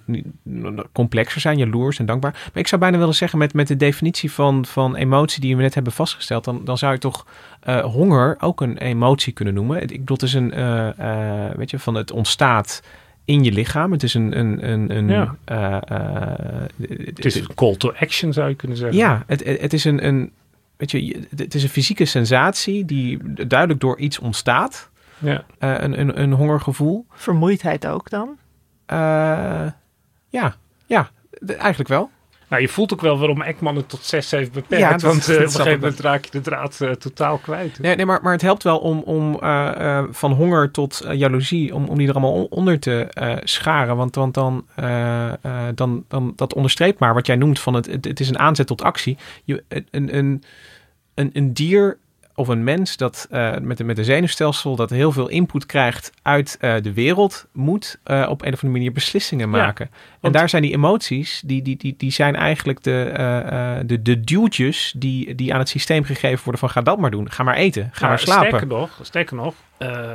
[0.91, 2.32] complexer zijn, jaloers en dankbaar.
[2.32, 5.62] Maar ik zou bijna willen zeggen, met, met de definitie van, van emotie die we
[5.62, 7.25] net hebben vastgesteld, dan, dan zou je toch
[7.67, 9.82] uh, honger ook een emotie kunnen noemen.
[9.82, 12.82] Ik bedoel, het is een, uh, uh, weet je, van het ontstaat
[13.25, 13.91] in je lichaam.
[13.91, 14.39] Het is een.
[14.39, 15.36] een, een, een ja.
[17.15, 18.97] het is een call to action, zou je kunnen zeggen.
[18.97, 20.05] Ja, het, het is een.
[20.05, 20.32] een
[20.77, 24.89] weet je, het is een fysieke sensatie die duidelijk door iets ontstaat.
[25.19, 25.43] Ja.
[25.60, 27.05] Uh, een, een, een hongergevoel.
[27.12, 28.38] Vermoeidheid ook dan?
[28.91, 29.67] Uh,
[30.29, 30.55] ja,
[30.86, 32.10] ja, de, eigenlijk wel.
[32.49, 34.84] Nou, je voelt ook wel waarom Ekman het tot zes heeft beperkt.
[34.84, 37.79] Ja, dat, want uh, op een gegeven moment raak je de draad uh, totaal kwijt.
[37.79, 41.88] Nee, nee maar, maar het helpt wel om, om uh, van honger tot jaloezie, om,
[41.88, 43.08] om die er allemaal onder te
[43.43, 43.95] scharen.
[43.95, 44.65] Want, want dan,
[45.75, 48.67] dan, dan, dat onderstreept maar wat jij noemt van het, het, het is een aanzet
[48.67, 49.17] tot actie.
[49.43, 50.43] Je, een, een,
[51.13, 51.97] een, een dier
[52.39, 56.58] of een mens dat uh, met, met een zenuwstelsel dat heel veel input krijgt uit
[56.62, 59.89] uh, de wereld, moet uh, op een of andere manier beslissingen maken.
[59.91, 64.21] Ja, en daar zijn die emoties, die, die, die, die zijn eigenlijk de, de, de
[64.21, 67.32] duwtjes die, die aan het systeem gegeven worden van ga dat maar doen.
[67.32, 68.47] Ga maar eten, ga ja, maar slapen.
[68.47, 69.54] Sterker nog, sterker nog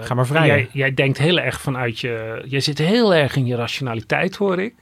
[0.01, 0.47] ga maar vrij.
[0.47, 4.61] Jij, jij, denkt heel erg vanuit je, jij zit heel erg in je rationaliteit hoor
[4.61, 4.75] ik.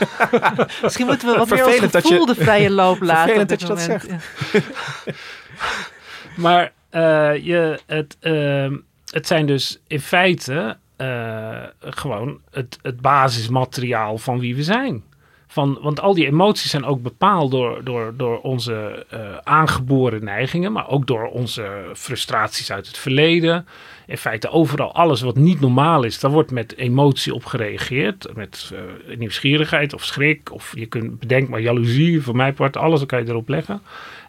[0.82, 3.22] Misschien moeten we wat meer ons gevoel de vrije loop laten.
[3.22, 4.06] Vervelend dat je dat zegt.
[6.36, 8.72] Maar uh, je, het, uh,
[9.10, 15.02] het zijn dus in feite uh, gewoon het, het basismateriaal van wie we zijn.
[15.46, 19.06] Van, want al die emoties zijn ook bepaald door, door, door onze
[19.44, 23.66] aangeboren neigingen, maar ook door onze frustraties uit het verleden.
[24.06, 28.28] In feite overal alles wat niet normaal is, daar wordt met emotie op gereageerd.
[28.34, 28.72] Met
[29.16, 33.28] nieuwsgierigheid of schrik, of je kunt bedenken maar jaloezie, voor mij part, alles kan je
[33.28, 33.82] erop leggen.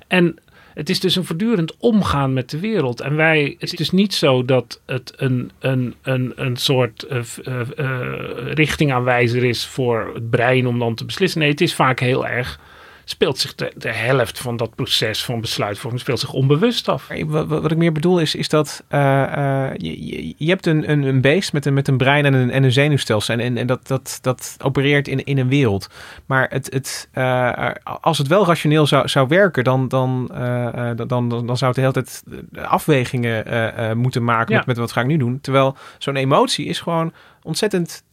[0.07, 0.39] En
[0.75, 3.01] het is dus een voortdurend omgaan met de wereld.
[3.01, 7.21] En wij, het is dus niet zo dat het een, een, een, een soort uh,
[7.77, 8.01] uh,
[8.53, 11.39] richtingaanwijzer is voor het brein om dan te beslissen.
[11.39, 12.59] Nee, het is vaak heel erg
[13.05, 17.07] speelt zich de, de, helft van dat proces van besluitvorming speelt zich onbewust af.
[17.25, 21.03] Wat, wat ik meer bedoel is, is dat uh, uh, je, je hebt een, een,
[21.03, 23.87] een beest met een, met een brein en een, en een zenuwstelsel en, en dat,
[23.87, 25.89] dat, dat opereert in, in een wereld.
[26.25, 30.31] Maar het, het, uh, als het wel rationeel zou, zou werken, dan, dan,
[30.95, 32.23] dan, dan, dan zou het de hele tijd
[32.65, 34.57] afwegingen moeten maken ja.
[34.57, 35.39] met, met wat ga ik nu doen.
[35.41, 38.03] Terwijl zo'n emotie is gewoon ontzettend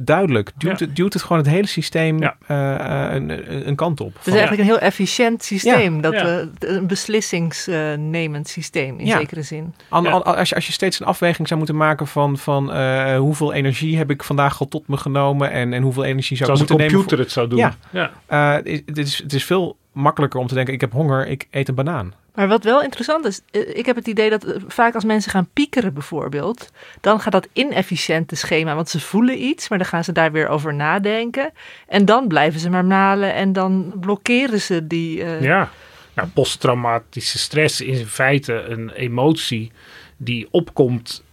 [0.00, 0.50] duidelijk.
[0.56, 0.86] Duwt, ja.
[0.86, 2.36] het, duwt het gewoon het hele systeem ja.
[2.48, 4.14] uh, een, een, kant op.
[4.14, 6.00] Het is eigenlijk een heel efficiënt systeem.
[6.00, 9.74] Dat we, een beslissingsnemend systeem in zekere zin.
[9.88, 13.16] An, an, als, je, als je steeds een afweging zou moeten maken van, van uh,
[13.16, 16.62] hoeveel energie heb ik vandaag al tot me genomen en, en hoeveel energie zou Zoals
[16.62, 17.08] ik moeten nemen.
[17.08, 17.58] Zoals een computer voor...
[17.58, 18.08] het zou doen.
[18.28, 18.60] Ja.
[18.86, 21.74] het, is, het is veel makkelijker om te denken, ik heb honger, ik eet een
[21.74, 22.14] banaan.
[22.34, 25.30] Maar wat wel interessant is, eh, ik heb het idee dat eh, vaak als mensen
[25.30, 30.04] gaan piekeren bijvoorbeeld, dan gaat dat inefficiënte schema, want ze voelen iets, maar dan gaan
[30.04, 31.52] ze daar weer over nadenken.
[31.88, 35.22] En dan blijven ze maar malen en dan blokkeren ze die...
[35.24, 35.70] eh, Ja.
[36.14, 39.72] Nou, posttraumatische stress is in feite een emotie
[40.16, 41.24] die opkomt,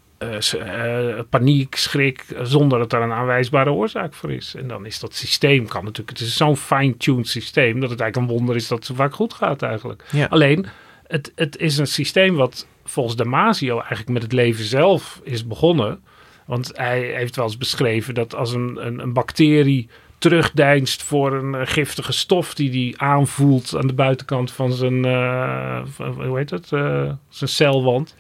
[1.30, 4.56] paniek, schrik, zonder dat er een aanwijsbare oorzaak voor is.
[4.56, 8.32] En dan is dat systeem, kan natuurlijk, het is zo'n fine-tuned systeem, dat het eigenlijk
[8.32, 10.04] een wonder is dat het zo vaak goed gaat eigenlijk.
[10.12, 10.26] Ja.
[10.30, 10.66] Alleen,
[11.10, 16.04] het, het is een systeem wat volgens Damasio eigenlijk met het leven zelf is begonnen.
[16.46, 21.56] Want hij heeft wel eens beschreven dat als een, een, een bacterie terugdeinst voor een
[21.56, 26.72] eh, giftige stof die hij aanvoelt aan de buitenkant van zijn, eh, hoe heet het,
[26.72, 28.16] Eh, zijn celwand.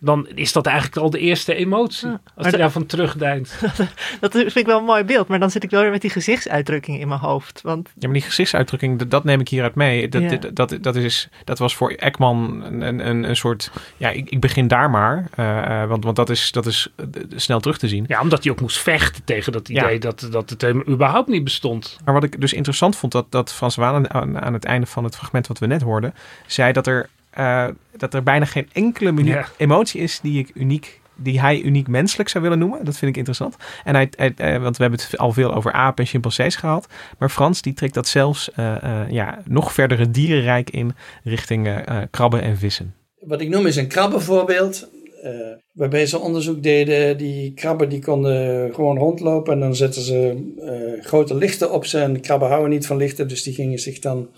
[0.00, 2.08] Dan is dat eigenlijk al de eerste emotie.
[2.08, 3.54] Ja, als hij daarvan terugdeinst.
[4.20, 6.10] Dat vind ik wel een mooi beeld, maar dan zit ik wel weer met die
[6.10, 7.60] gezichtsuitdrukking in mijn hoofd.
[7.62, 10.08] Want Ja, maar die gezichtsuitdrukking, dat, dat neem ik hieruit mee.
[10.08, 10.38] Dat, Ja.
[10.52, 13.70] dat, dat, is, dat was voor Ekman een, een, een, een soort...
[13.96, 15.28] Ja, ik, ik begin daar maar.
[15.34, 17.04] eh, eh, want, want dat is, dat is eh,
[17.36, 18.04] snel terug te zien.
[18.08, 19.84] Ja, omdat hij ook moest vechten tegen dat Ja.
[19.84, 21.98] idee dat, dat het hem überhaupt niet bestond.
[22.04, 24.86] Maar wat ik dus interessant vond, dat, dat Frans Waan aan, aan, aan het einde
[24.86, 26.14] van het fragment wat we net hoorden,
[26.46, 27.08] zei dat er,
[27.38, 29.48] eh, dat er bijna geen enkele Ja.
[29.56, 32.84] emotie is die ik uniek die hij uniek menselijk zou willen noemen.
[32.84, 33.56] Dat vind ik interessant.
[33.84, 36.86] En hij, hij- eh, want we hebben het al veel over apen en chimpansees gehad.
[37.18, 41.84] Maar Frans die trekt dat zelfs eh, eh, ja, nog verder het dierenrijk in richting
[42.10, 42.94] krabben en vissen.
[43.20, 44.88] Wat ik noem is een krabbenvoorbeeld.
[45.22, 45.30] eh
[45.72, 47.16] waarbij ze onderzoek deden.
[47.18, 49.52] Die krabben die konden gewoon rondlopen.
[49.52, 50.52] En dan zetten ze
[50.98, 51.98] eh, grote lichten op ze.
[51.98, 53.28] En de krabben houden niet van lichten.
[53.28, 54.28] Dus die gingen zich dan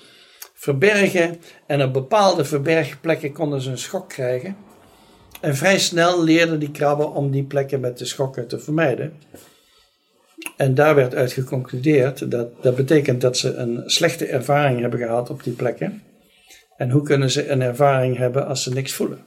[0.61, 1.41] verbergen.
[1.67, 4.57] En op bepaalde verbergplekken konden ze een schok krijgen.
[5.41, 9.13] En vrij snel leerden die krabben om die plekken met de schokken te vermijden.
[10.57, 15.31] En daar werd uit geconcludeerd dat dat betekent dat ze een slechte ervaring hebben gehad
[15.31, 16.03] op die plekken.
[16.77, 19.25] En hoe kunnen ze een ervaring hebben als ze niks voelen?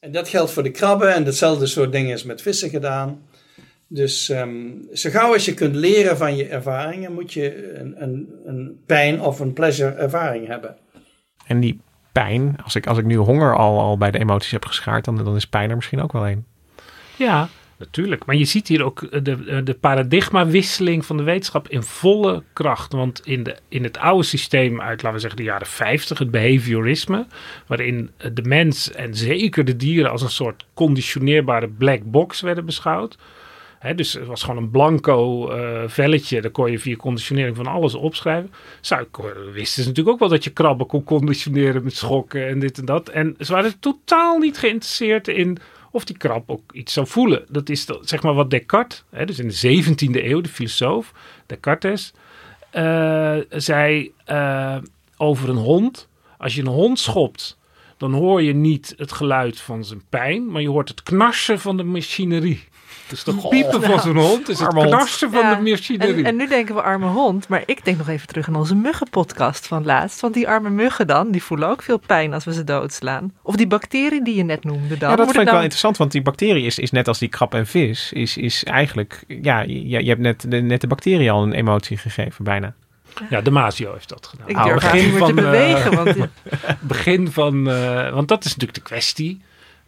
[0.00, 3.28] En dat geldt voor de krabben en datzelfde soort dingen is met vissen gedaan.
[3.88, 8.28] Dus ehm, zo gauw als je kunt leren van je ervaringen, moet je een, een,
[8.44, 10.76] een pijn of een pleasure ervaring hebben.
[11.46, 11.80] En die
[12.12, 15.16] pijn, als ik, als ik nu honger al, al bij de emoties heb geschaard, dan,
[15.16, 16.44] dan is pijn er misschien ook wel een.
[17.16, 18.24] Ja, natuurlijk.
[18.24, 22.92] Maar je ziet hier ook de, de paradigmawisseling van de wetenschap in volle kracht.
[22.92, 26.30] Want in, de, in het oude systeem uit, laten we zeggen, de jaren 50, het
[26.30, 27.26] behaviorisme,
[27.66, 33.18] waarin de mens en zeker de dieren als een soort conditioneerbare black box werden beschouwd.
[33.92, 36.40] Dus het was gewoon een blanco eh, velletje.
[36.40, 38.52] Daar kon je via conditionering van alles opschrijven.
[38.80, 39.06] Zou,
[39.52, 42.84] wisten ze natuurlijk ook wel dat je krabben kon conditioneren met schokken en dit en
[42.84, 43.08] dat.
[43.08, 45.58] En ze waren totaal niet geïnteresseerd in
[45.90, 47.44] of die krab ook iets zou voelen.
[47.48, 51.12] Dat is zeg maar wat Descartes, dus in de 17e eeuw, de filosoof
[51.46, 52.12] Descartes,
[52.70, 54.76] eh, zei eh,
[55.16, 56.08] over een hond.
[56.38, 57.58] Als je een hond schopt,
[57.96, 61.76] dan hoor je niet het geluid van zijn pijn, maar je hoort het knarsen van
[61.76, 62.64] de machinerie.
[63.08, 66.14] Dus dat piepen van zo'n hond is het knarsen van Ja, de machinerie.
[66.14, 68.74] En, en nu denken we arme hond, maar ik denk nog even terug aan onze
[68.74, 70.20] muggenpodcast van laatst.
[70.20, 73.32] Want die arme muggen dan, die voelen ook veel pijn als we ze doodslaan.
[73.42, 75.10] Of die bacterie die je net noemde dan.
[75.10, 77.18] Ja, dat Moet vind ik wel nou- interessant, want die bacterie is, is net als
[77.18, 80.86] die krab en vis, is, is eigenlijk, ja, je, je hebt net de, net de
[80.86, 82.74] bacterie al een emotie gegeven, bijna.
[83.30, 84.48] Ja, Damasio heeft dat gedaan.
[84.48, 86.16] Ik durf begin niet meer te van, eh, bewegen, want
[86.80, 89.42] begin van, eh, want dat is natuurlijk de kwestie.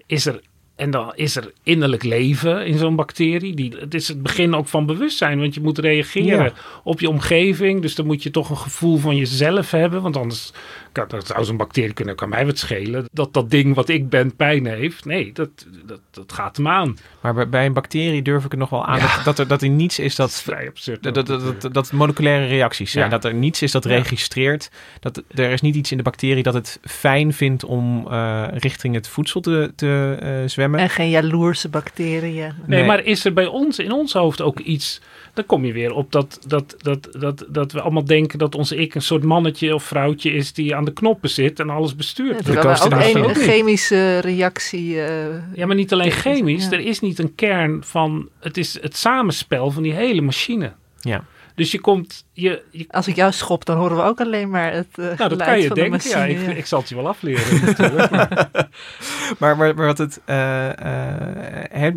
[0.07, 0.41] Is er,
[0.77, 3.55] en dan is er innerlijk leven in zo'n bacterie.
[3.55, 6.53] Die, het is het begin ook van bewustzijn, want je moet reageren Ja.
[6.85, 7.83] op je omgeving.
[7.83, 10.03] Dus dan moet je toch een gevoel van jezelf hebben.
[10.03, 10.53] Want anders
[10.93, 13.05] kan, dat zou zo'n bacterie kunnen, kan mij wat schelen.
[13.13, 15.05] Dat dat ding wat ik ben pijn heeft.
[15.05, 15.49] Nee, dat,
[15.87, 16.97] dat, dat gaat hem aan.
[17.21, 19.15] Maar bij, bij een bacterie durf ik het nog wel aan Ja.
[19.17, 21.03] dat, dat, er, dat er niets is Dat is vrij absurd.
[21.03, 23.05] dat, dat, dat, moleculaire reacties zijn.
[23.05, 23.11] Ja.
[23.11, 24.71] Dat er niets is dat registreert.
[25.01, 28.95] Dat, er is niet iets in de bacterie dat het fijn vindt om eh, richting
[28.95, 30.65] het voedsel te, te eh, zwemmen.
[30.75, 32.53] En geen jaloerse bacteriën.
[32.67, 32.85] Nee, Nee.
[32.87, 35.01] maar is er bij ons, in ons hoofd ook iets...
[35.35, 38.77] Dan kom je weer op dat, dat, dat, dat, dat we allemaal denken dat onze
[38.77, 42.37] ik een soort mannetje of vrouwtje is die aan de knoppen zit en alles bestuurt.
[42.45, 45.01] Terwijl we koos ook er een, ook chemische reactie.
[45.03, 46.65] eh, Ja, maar niet alleen chemisch.
[46.65, 46.71] Ja.
[46.71, 48.29] Er is niet een kern van...
[48.41, 50.73] Het is het samenspel van die hele machine.
[51.01, 51.25] Ja.
[51.57, 52.25] Dus je komt...
[52.33, 55.17] Je, je, als ik jou schop, dan horen we ook alleen maar het eh nou,
[55.17, 56.09] dat geluid kan je de denken.
[56.11, 58.11] Ja, ik, ik zal het je wel afleren natuurlijk.
[58.11, 58.49] Maar-
[59.39, 60.21] Maar, maar, maar wat het.
[60.25, 61.95] eh, eh,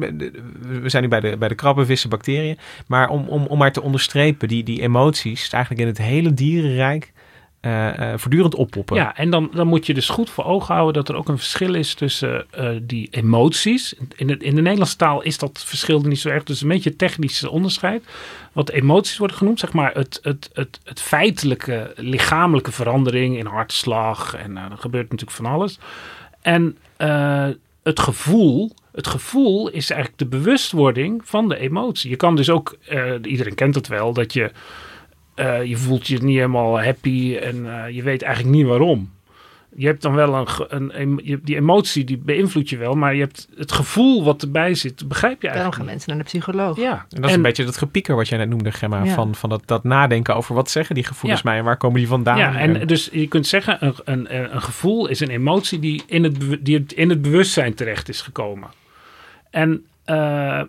[0.61, 2.57] we zijn nu bij de, bij de krabben, vissen, bacteriën.
[2.87, 7.11] Maar om, om, om maar te onderstrepen, die, die emoties, eigenlijk in het hele dierenrijk.
[7.59, 8.95] Eh, eh, voortdurend oppoppen.
[8.95, 11.37] Ja, en dan, dan moet je dus goed voor ogen houden dat er ook een
[11.37, 13.93] verschil is tussen eh, die emoties.
[14.15, 16.43] In, het, in de Nederlandse taal is dat verschil niet zo erg.
[16.43, 18.03] Dus een beetje technisch onderscheid.
[18.51, 24.35] Wat emoties worden genoemd, zeg maar het, het, het, het feitelijke lichamelijke verandering in hartslag.
[24.35, 25.79] En er gebeurt natuurlijk van alles.
[26.41, 26.77] En
[27.83, 32.09] het gevoel, het gevoel is eigenlijk de bewustwording van de emotie.
[32.09, 32.77] Je kan dus ook,
[33.21, 34.51] iedereen kent het wel, dat je
[35.39, 39.11] uh, je voelt je niet helemaal happy en uh, je weet eigenlijk niet waarom.
[39.75, 43.21] Je hebt dan wel een, een, een, die emotie die beïnvloedt je wel, maar je
[43.21, 45.53] hebt het gevoel wat erbij zit, begrijp je eigenlijk.
[45.53, 46.77] Daarom gaan mensen naar de psycholoog.
[46.77, 46.91] Ja.
[46.91, 49.13] En dat is en, een beetje dat gepieker wat jij net noemde, Gemma, ja.
[49.13, 51.49] van, van dat, dat nadenken over wat zeggen die gevoelens ja.
[51.49, 52.37] mij en waar komen die vandaan.
[52.37, 56.03] Ja, en, en dus je kunt zeggen, een, een, een gevoel is een emotie die
[56.05, 58.69] in het, die in het bewustzijn terecht is gekomen.
[59.49, 60.61] En uh,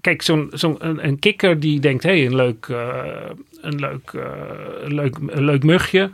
[0.00, 3.04] kijk, zo'n een, kikker die denkt, hé, hey, een leuk, uh,
[3.60, 4.12] een, leuk,
[4.82, 6.10] een, leuk, leuk mugje,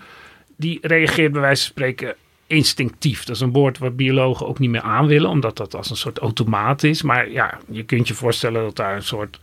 [0.57, 2.15] die reageert bij wijze van spreken
[2.47, 3.25] instinctief.
[3.25, 5.97] Dat is een woord wat biologen ook niet meer aan willen, omdat dat als een
[5.97, 7.03] soort automaat is.
[7.03, 9.39] Maar ja, je kunt je voorstellen dat daar een soort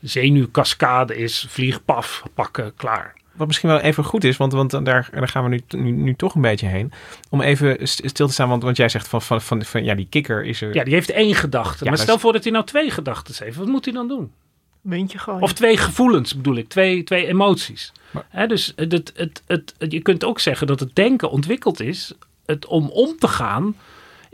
[0.00, 1.46] zenuwkaskade is.
[1.48, 3.14] Vlieg, paf, pakken, klaar.
[3.36, 6.14] Wat misschien wel even goed is, want, want daar, daar gaan we nu, nu, nu
[6.14, 6.92] toch een beetje heen.
[7.30, 10.06] Om even stil te staan, want, want jij zegt van, van, van, van ja, die
[10.10, 10.74] kikker is er.
[10.74, 11.84] Ja, die heeft één gedachte.
[11.84, 13.56] Ja, maar stel voor dat hij nou twee gedachten heeft.
[13.56, 14.32] Wat moet hij dan doen?
[14.80, 15.42] Muntje gooien.
[15.42, 17.92] Of twee gevoelens bedoel ik, twee, twee emoties.
[18.28, 22.14] He, dus het, het, het, het, je kunt ook zeggen dat het denken ontwikkeld is
[22.46, 23.76] het om om te gaan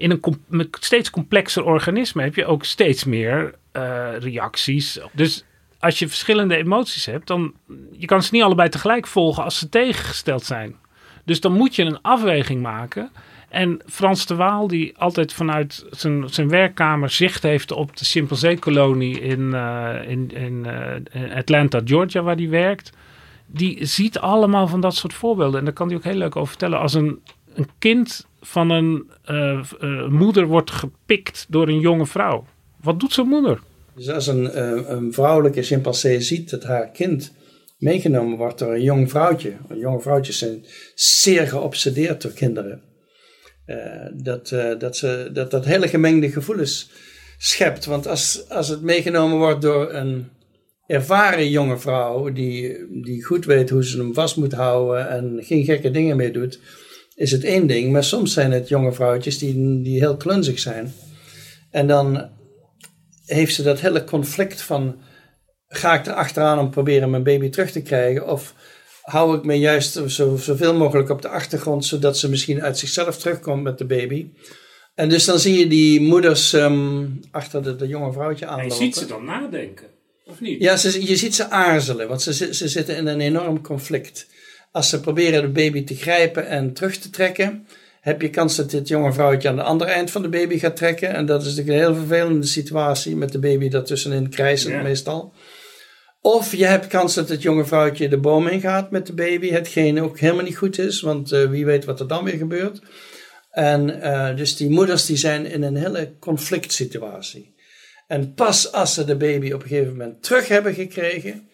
[0.00, 0.40] in een com
[0.80, 5.00] steeds complexer organisme heb je ook steeds meer uh, reacties.
[5.12, 5.44] Dus
[5.80, 7.54] als je verschillende emoties hebt, dan
[7.92, 10.76] je kan ze niet allebei tegelijk volgen als ze tegengesteld zijn.
[11.24, 13.10] Dus dan moet je een afweging maken.
[13.48, 19.20] En Frans de Waal, die altijd vanuit zijn, zijn werkkamer zicht heeft op de chimpansee-kolonie
[19.20, 20.66] in, uh, in, in,
[21.12, 22.92] in, Atlanta, Georgia, waar hij werkt,
[23.46, 25.58] die ziet allemaal van dat soort voorbeelden.
[25.58, 26.78] En daar kan hij ook heel leuk over vertellen.
[26.78, 27.20] Als een,
[27.54, 32.44] een kind van een uh, moeder wordt gepikt door een jonge vrouw.
[32.76, 33.60] Wat doet zo'n moeder?
[34.00, 34.60] Dus als een,
[34.92, 37.32] een vrouwelijke chimpansee ziet dat haar kind
[37.78, 39.52] meegenomen wordt door een jong vrouwtje.
[39.74, 42.82] Jonge vrouwtjes zijn zeer geobsedeerd door kinderen.
[43.66, 43.76] Uh,
[44.12, 46.90] dat, uh, dat, ze, dat dat hele gemengde gevoelens
[47.38, 47.84] schept.
[47.84, 50.28] Want als, als het meegenomen wordt door een
[50.86, 55.64] ervaren jonge vrouw, die, die goed weet hoe ze hem vast moet houden en geen
[55.64, 56.60] gekke dingen mee doet,
[57.14, 57.92] is het één ding.
[57.92, 60.92] Maar soms zijn het jonge vrouwtjes die, die heel klunzig zijn.
[61.70, 62.38] En dan
[63.30, 65.00] heeft ze dat hele conflict van:
[65.68, 68.28] ga ik er achteraan om proberen mijn baby terug te krijgen?
[68.28, 68.54] Of
[69.02, 73.18] hou ik me juist zo, zoveel mogelijk op de achtergrond, zodat ze misschien uit zichzelf
[73.18, 74.30] terugkomt met de baby.
[74.94, 78.70] En dus dan zie je die moeders um, achter de, de, jonge vrouwtje aanlopen.
[78.70, 79.86] En je ziet ze dan nadenken,
[80.26, 80.62] of niet?
[80.62, 84.26] Ja, ze, je ziet ze aarzelen, want ze, ze zitten in een enorm conflict.
[84.72, 87.66] Als ze proberen de baby te grijpen en terug te trekken,
[88.00, 90.76] heb je kans dat dit jonge vrouwtje aan de andere eind van de baby gaat
[90.76, 91.14] trekken.
[91.14, 94.82] En dat is natuurlijk een heel vervelende situatie met de baby daartussenin krijzend ja.
[94.82, 95.32] meestal.
[96.20, 100.00] Of je hebt kans dat het jonge vrouwtje de boom ingaat met de baby, hetgeen
[100.00, 102.80] ook helemaal niet goed is, want uh, wie weet wat er dan weer gebeurt.
[103.50, 107.54] En uh, dus die moeders die zijn in een hele conflict situatie.
[108.06, 111.48] En pas als ze de baby op een gegeven moment terug hebben gekregen,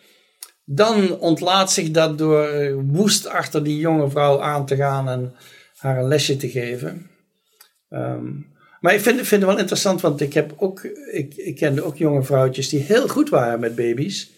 [0.65, 5.35] dan ontlaat zich dat door uh, woest achter die jonge vrouw aan te gaan en
[5.77, 7.11] haar een lesje te geven.
[7.91, 11.83] Um, maar ik vind, vind het wel interessant, want ik, heb ook, ik, ik kende
[11.83, 14.31] ook jonge vrouwtjes die heel goed waren met baby's.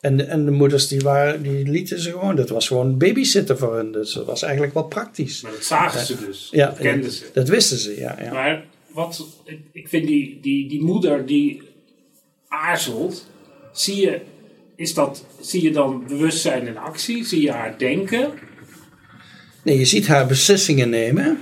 [0.00, 3.58] En de, en de moeders die, waren, die lieten ze gewoon, dat was gewoon babysitter
[3.58, 3.92] voor hen.
[3.92, 5.42] Dus dat was eigenlijk wel praktisch.
[5.42, 7.24] Maar dat zagen ze dus, ja, dat kenden ze.
[7.32, 8.16] Dat wisten ze, ja.
[8.22, 8.32] ja.
[8.32, 11.62] Maar wat, ik, ik vind die, die, die moeder die
[12.48, 13.26] aarzelt,
[13.72, 14.20] zie je,
[14.76, 17.24] is dat, zie je dan bewustzijn in actie?
[17.24, 18.32] Zie je haar denken?
[19.68, 21.38] Nee, je ziet haar beslissingen nemen.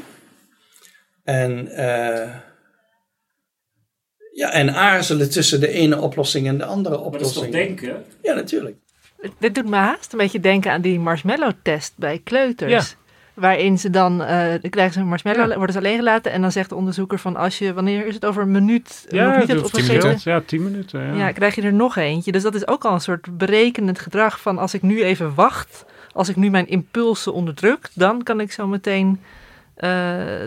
[1.25, 1.69] En...
[1.71, 2.35] Uh,
[4.33, 7.51] ja, en aarzelen tussen de ene oplossing en de andere oplossing.
[7.51, 8.05] Maar dat is toch denken?
[8.23, 8.77] Ja, natuurlijk.
[9.39, 12.71] Dit doet me haast een beetje denken aan die marshmallow-test bij kleuters.
[12.71, 12.83] Ja.
[13.35, 15.57] Waarin ze dan, uh, krijgen ze een marshmallow, ja.
[15.57, 16.33] worden ze alleen gelaten.
[16.33, 19.07] En dan zegt de onderzoeker van, als je, wanneer is het over een minuut?
[19.09, 20.19] Ja, nog niet het tien minuten.
[20.25, 21.01] Ja, tien minuten.
[21.01, 21.15] Ja.
[21.15, 22.33] ja, krijg je er nog eentje.
[22.33, 25.85] Dus dat is ook al een soort berekenend gedrag van, als ik nu even wacht,
[26.17, 29.21] als ik nu mijn impulsen onderdruk, dan kan ik zo meteen
[29.77, 29.91] uh,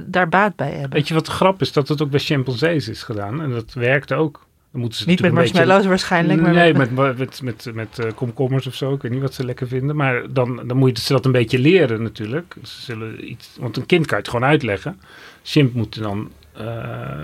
[0.05, 0.91] daar baat bij hebben.
[0.91, 1.71] Weet je wat de grap is?
[1.71, 3.41] Dat het ook bij chimpansees is gedaan.
[3.41, 4.47] En dat werkte ook.
[4.71, 5.89] Dan moeten ze niet met marshmallows beetje...
[5.89, 6.41] waarschijnlijk.
[6.41, 8.93] Maar nee, met, met, met, met, met uh, komkommers of zo.
[8.93, 9.95] Ik weet niet wat ze lekker vinden.
[9.95, 12.55] Maar dan, dan moet je ze dat een beetje leren natuurlijk.
[12.63, 15.01] Ze zullen iets, want een kind kan je het gewoon uitleggen.
[15.43, 16.63] Chimp moet dan uh,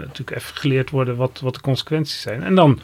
[0.01, 2.43] natuurlijk even geleerd worden wat, wat de consequenties zijn.
[2.43, 2.79] En dan,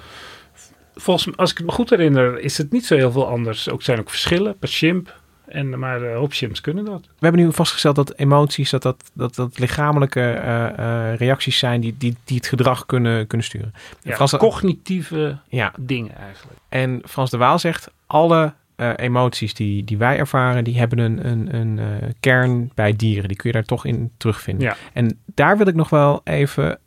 [0.96, 3.70] volgens als ik het me goed herinner, is het niet zo heel veel anders.
[3.70, 5.20] Ook zijn ook verschillen per chimp
[5.52, 7.02] En, maar uh, kunnen dat.
[7.02, 11.82] We hebben nu vastgesteld dat emoties, dat dat, dat, dat lichamelijke uh, uh, reacties zijn
[11.82, 13.74] die, die, die het gedrag kunnen, kunnen sturen.
[14.02, 15.74] Ja, Frans, cognitieve ja.
[15.80, 16.60] dingen eigenlijk.
[16.70, 18.54] En Frans de Waal zegt, alle
[18.96, 21.80] emoties die, die wij ervaren, die hebben een, een, een
[22.20, 23.28] kern bij dieren.
[23.28, 24.64] Die kun je daar toch in terugvinden.
[24.68, 24.76] Ja.
[24.94, 26.80] En daar wil ik nog wel even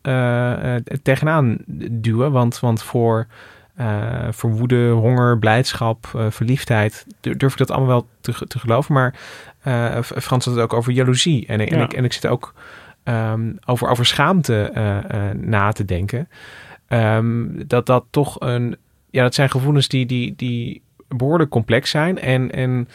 [1.03, 1.59] tegenaan
[1.91, 3.27] duwen, want, want voor...
[3.81, 7.07] Uh, voor woede, honger, blijdschap, uh, verliefdheid.
[7.21, 8.95] Durf ik dat allemaal wel te, te geloven.
[8.95, 9.15] Maar
[9.67, 11.47] uh, Frans had het ook over jaloezie.
[11.47, 12.55] En, en, ik, en ik zit ook
[13.05, 14.73] um, over, over schaamte
[15.37, 16.29] na te denken.
[16.89, 18.77] Um, dat dat toch een.
[19.11, 22.21] Ja, dat zijn gevoelens die, die, die behoorlijk complex zijn.
[22.21, 22.51] En.
[22.51, 22.89] en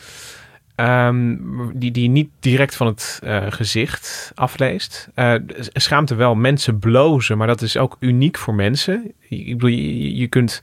[0.79, 5.09] Um, die, die niet direct van het uh, gezicht afleest.
[5.15, 5.33] Uh,
[5.73, 9.13] schaamte wel, mensen blozen, maar dat is ook uniek voor mensen.
[9.29, 10.61] Ik bedoel, je, je kunt,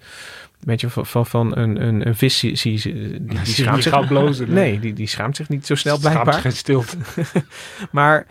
[0.61, 2.81] weet je, van, van, van een, een, een vis, die, die,
[3.21, 4.07] die, schaamt zich...
[4.07, 4.53] blozen.
[4.53, 6.35] Nee, die, die schaamt zich niet zo snel blijkbaar.
[6.35, 6.97] geen stilte.
[7.91, 8.27] maar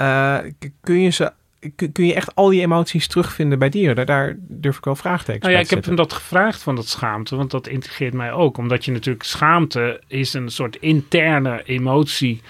[0.00, 0.38] uh,
[0.80, 1.32] kun je ze
[1.76, 3.96] kun je echt al die emoties terugvinden bij dieren?
[3.96, 6.88] Daar, daar durf ik wel vraagtekens nou ja, ik heb hem dat gevraagd van dat
[6.88, 8.58] schaamte, want dat integreert mij ook.
[8.58, 12.40] Omdat je natuurlijk schaamte is een soort interne emotie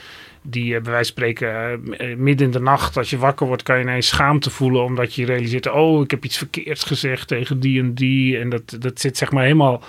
[0.42, 1.80] die bij wijze van spreken
[2.16, 5.24] midden in de nacht, als je wakker wordt, kan je ineens schaamte voelen omdat je
[5.24, 8.38] realiseert, oh, ik heb iets verkeerds gezegd tegen die en die.
[8.38, 9.82] En dat, dat zit zeg maar helemaal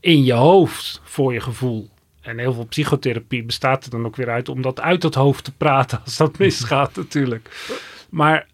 [0.00, 1.90] in je hoofd voor je gevoel.
[2.20, 5.44] En heel veel psychotherapie bestaat er dan ook weer uit om dat uit het hoofd
[5.44, 7.48] te praten als dat misgaat natuurlijk.
[8.10, 8.46] Maar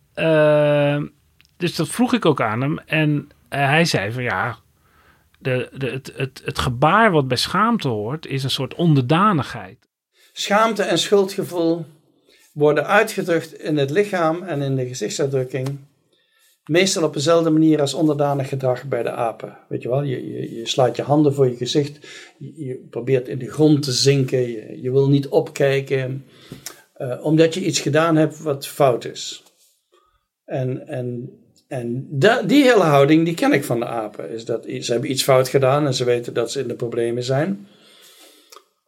[1.56, 2.78] dus dat vroeg ik ook aan hem.
[2.78, 4.58] En uh, hij zei van ja,
[5.38, 9.78] de, de, het, het, gebaar wat bij schaamte hoort is een soort onderdanigheid.
[10.32, 11.86] Schaamte en schuldgevoel
[12.52, 15.78] worden uitgedrukt in het lichaam en in de gezichtsuitdrukking.
[16.64, 19.58] Meestal op dezelfde manier als onderdanig gedrag bij de apen.
[19.68, 22.06] Weet je wel, je, je, je slaat je handen voor je gezicht.
[22.38, 24.50] Je, probeert in de grond te zinken.
[24.82, 26.24] Je, wil niet opkijken.
[26.98, 29.42] Uh, omdat je iets gedaan hebt wat fout is.
[30.48, 31.30] En, en,
[31.66, 34.30] en da, die hele houding, die ken ik van de apen.
[34.30, 37.22] Is dat, ze hebben iets fout gedaan en ze weten dat ze in de problemen
[37.22, 37.66] zijn.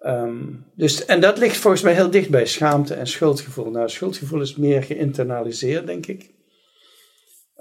[0.06, 3.70] Um, dus, en dat ligt volgens mij heel dicht bij schaamte en schuldgevoel.
[3.70, 6.30] Nou, schuldgevoel is meer geïnternaliseerd, denk ik.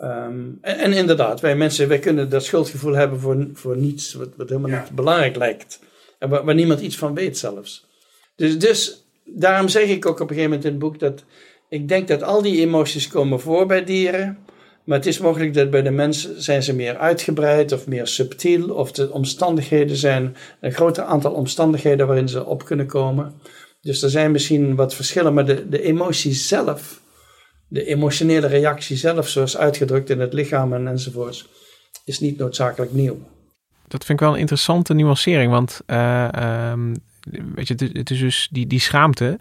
[0.02, 4.30] Um, en, en, inderdaad, wij mensen, wij kunnen dat schuldgevoel hebben voor, voor niets wat,
[4.38, 4.82] wat helemaal ja.
[4.82, 5.80] niet belangrijk lijkt.
[6.20, 7.88] En waar, waar, niemand iets van weet zelfs.
[8.36, 11.24] Dus, dus daarom zeg ik ook op een gegeven moment in het boek dat
[11.70, 14.38] ik denk dat al die emoties komen voor bij dieren.
[14.84, 18.70] Maar het is mogelijk dat bij de mensen zijn ze meer uitgebreid of meer subtiel.
[18.70, 23.34] Of de omstandigheden zijn een groter aantal omstandigheden waarin ze op kunnen komen.
[23.82, 25.34] Dus er zijn misschien wat verschillen.
[25.34, 27.02] Maar de, de emotie zelf,
[27.68, 31.48] de emotionele reactie zelf, zoals uitgedrukt in het lichaam en enzovoorts,
[32.06, 33.20] is niet noodzakelijk nieuw.
[33.88, 35.52] Dat vind ik wel een interessante nuancering.
[35.52, 36.96] Want uh, um,
[37.56, 39.40] weet je, het is dus die, die schaamte.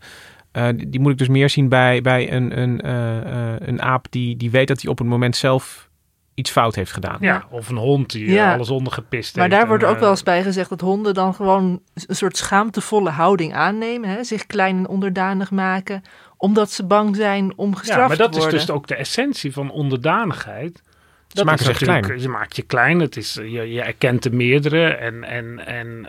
[0.53, 4.07] Uh, die moet ik dus meer zien bij, bij een, een, uh, uh, een aap
[4.11, 5.89] die, die weet dat hij op het moment zelf
[6.35, 7.17] iets fout heeft gedaan.
[7.21, 8.55] Ja, of een hond die ja.
[8.55, 9.57] alles ondergepist maar heeft.
[9.57, 13.11] Maar daar wordt ook wel eens bij gezegd dat honden dan gewoon een soort schaamtevolle
[13.11, 14.09] houding aannemen.
[14.09, 14.25] Hè?
[14.25, 16.03] Zich klein en onderdanig maken,
[16.37, 18.17] omdat ze bang zijn om gestraft te worden.
[18.17, 20.83] Ja, maar dat is dus ook de essentie van onderdanigheid.
[21.29, 22.21] Dat ze maken zich klein.
[22.21, 25.25] Je maakt je klein, het is, je, je erkent de meerdere en...
[25.25, 26.09] en, en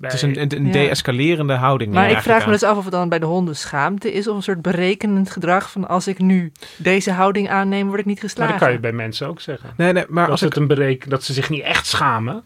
[0.00, 1.92] het is een, een, de-escalerende houding.
[1.92, 4.36] Maar ik vraag me dus af of het dan bij de honden schaamte is of
[4.36, 8.50] een soort berekenend gedrag van als ik nu deze houding aanneem, word ik niet geslagen.
[8.50, 9.70] Maar dat kan je bij mensen ook zeggen.
[9.76, 12.42] Nee, nee, maar dat, als het een bereken, dat ze zich niet echt schamen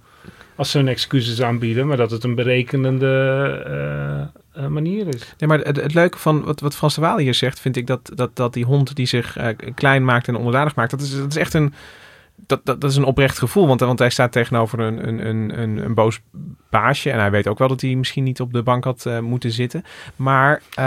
[0.56, 5.34] als ze hun excuses aanbieden, maar dat het een berekenende uh, manier is.
[5.38, 7.86] Nee, maar het, het, leuke van wat, wat Frans de Waal hier zegt, vind ik
[7.86, 11.16] dat, dat, dat die hond die zich uh, klein maakt en onderdanig maakt, dat is,
[11.16, 11.74] dat is echt een
[12.46, 13.66] dat, dat, dat, is een oprecht gevoel.
[13.66, 16.20] Want, want hij staat tegenover een, een, een, een, een boos
[16.70, 17.10] baasje.
[17.10, 19.50] En hij weet ook wel dat hij misschien niet op de bank had uh, moeten
[19.50, 19.84] zitten.
[20.16, 20.84] Maar, uh,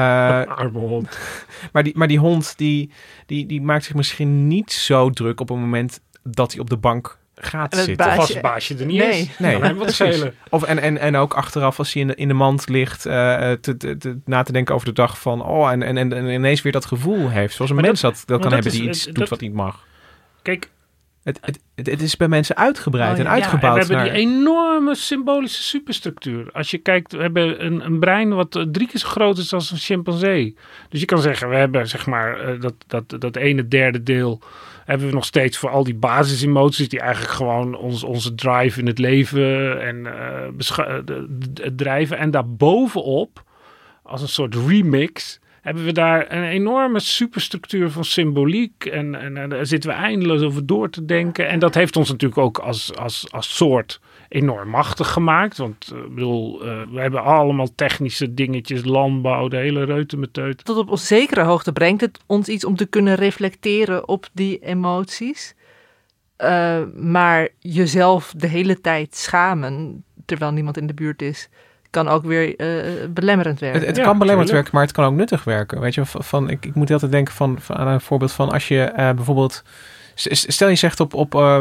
[0.58, 1.18] Arme hond.
[1.74, 2.91] maar, die, maar die hond die,
[3.26, 6.78] die, die maakt zich misschien niet zo druk op het moment dat hij op de
[6.78, 8.05] bank gaat en het zitten.
[8.05, 9.20] Baasje, of als het baasje er niet nee.
[9.20, 9.39] is.
[9.39, 9.74] Nee, nee.
[9.74, 10.34] wat schelen.
[10.49, 13.14] Of en, en, en ook achteraf als hij in de, in de mand ligt uh,
[13.51, 15.45] te, te, te, na te denken over de dag van...
[15.45, 17.55] Oh, en, en, en, en ineens weer dat gevoel heeft.
[17.55, 19.53] Zoals een maar mens dat, dat, dat kan hebben is, die iets doet wat niet
[19.53, 19.86] mag.
[20.41, 20.70] Kijk,
[21.28, 23.75] het, het, het, is bij mensen uitgebreid oh, en uitgebouwd.
[23.75, 26.49] Ja, en we hebben die enorme symbolische superstructuur.
[26.51, 29.71] Als je kijkt, we hebben een, een brein wat drie keer zo groot is als
[29.71, 30.55] een chimpansee.
[30.89, 34.41] Dus je kan zeggen, we hebben zeg maar dat, dat, dat ene derde deel
[34.86, 38.88] hebben we nog steeds voor al die basisemoties die eigenlijk gewoon ons, onze drive in
[38.88, 40.97] het leven en uh,
[41.75, 42.17] drijven.
[42.17, 43.43] En daarbovenop,
[44.03, 48.86] als een soort remix, hebben we daar een enorme superstructuur van symboliek.
[48.86, 51.47] En, en, daar zitten we eindeloos over door te denken.
[51.47, 53.99] En dat heeft ons natuurlijk ook als, als, als soort
[54.30, 55.57] enorm machtig gemaakt.
[55.57, 60.65] Want uh, bedoel, uh, we hebben allemaal technische dingetjes, landbouw, de hele reutemeteut.
[60.65, 65.55] Tot op zekere hoogte brengt het ons iets om te kunnen reflecteren op die emoties.
[66.38, 71.49] Uh, maar jezelf de hele tijd schamen, terwijl niemand in de buurt is,
[71.90, 72.56] kan ook weer
[73.10, 73.80] belemmerend werken.
[73.80, 75.80] Het, het ja, kan belemmerend werken, maar het kan ook nuttig werken.
[75.80, 78.68] Weet je, van, ik, ik moet altijd denken van, van aan een voorbeeld van als
[78.68, 79.64] je bijvoorbeeld
[80.20, 81.60] Stel je zegt op, op uh,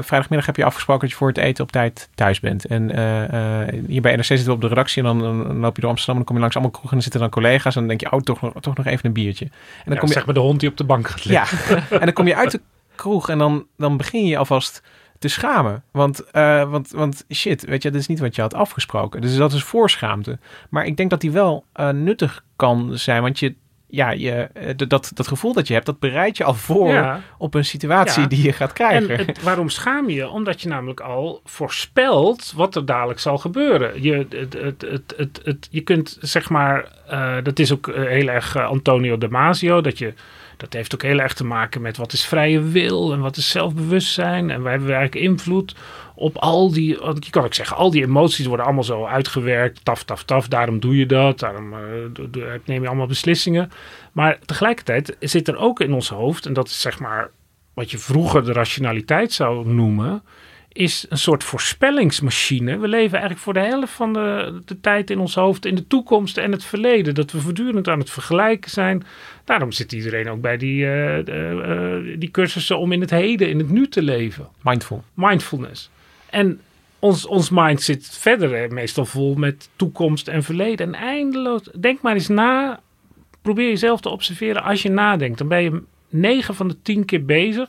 [0.00, 2.66] vrijdagmiddag heb je afgesproken dat je voor het eten op tijd thuis bent.
[2.66, 5.80] En uh, hier bij NRC zitten we op de redactie en dan, dan, loop je
[5.80, 7.74] door Amsterdam en dan kom je langs allemaal kroegen en dan zitten dan collega's.
[7.74, 9.44] En dan denk je, oh, toch nog, toch nog even een biertje.
[9.44, 9.50] En
[9.84, 11.74] dan ja, kom je, zeg maar de hond die op de bank gaat liggen.
[11.74, 12.60] Ja, en dan kom je uit de
[12.94, 14.82] kroeg en dan, dan begin je alvast
[15.18, 15.84] te schamen.
[15.90, 19.20] Want, uh, want, want shit, weet je, dat is niet wat je had afgesproken.
[19.20, 20.38] Dus dat is voorschaamte.
[20.70, 23.22] Maar ik denk dat die wel uh, nuttig kan zijn.
[23.22, 23.54] Want je
[23.88, 27.54] ja, je, eh, dat, dat gevoel dat je hebt, dat bereid je al voor op
[27.54, 29.18] een situatie die je gaat krijgen.
[29.18, 30.28] En waarom schaam je?
[30.28, 34.02] Omdat je namelijk al voorspelt wat er dadelijk zal gebeuren.
[34.02, 34.82] Je, het,
[35.16, 39.80] het, het, je kunt zeg maar, uh, dat is ook eh, heel erg Antonio Damasio,
[39.80, 40.14] dat je
[40.56, 43.50] dat heeft ook heel erg te maken met wat is vrije wil en wat is
[43.50, 44.50] zelfbewustzijn.
[44.50, 45.74] En wij hebben eigenlijk invloed
[46.14, 49.84] op al die, want je kan ook zeggen, al die emoties worden allemaal zo uitgewerkt.
[49.84, 51.38] Taf, taf, taf, daarom doe je dat.
[51.38, 51.78] Daarom uh,
[52.64, 53.70] neem je allemaal beslissingen.
[54.12, 57.30] Maar tegelijkertijd zit er ook in ons hoofd, en dat is zeg maar
[57.74, 60.22] wat je vroeger de rationaliteit zou noemen
[60.76, 62.78] is een soort voorspellingsmachine.
[62.78, 65.86] We leven eigenlijk voor de helft van de, de tijd in ons hoofd in de
[65.86, 67.14] toekomst en het verleden.
[67.14, 69.04] Dat we voortdurend aan het vergelijken zijn.
[69.44, 73.58] Daarom zit iedereen ook bij die, uh, uh, die cursussen om in het heden, in
[73.58, 74.48] het nu te leven.
[74.62, 75.02] Mindful.
[75.14, 75.90] Mindfulness.
[76.30, 76.60] En
[76.98, 80.86] ons, ons mind zit verder meestal vol met toekomst en verleden.
[80.86, 81.62] En eindeloos.
[81.80, 82.80] Denk maar eens na.
[83.42, 85.38] Probeer jezelf te observeren als je nadenkt.
[85.38, 87.68] Dan ben je negen van de tien keer bezig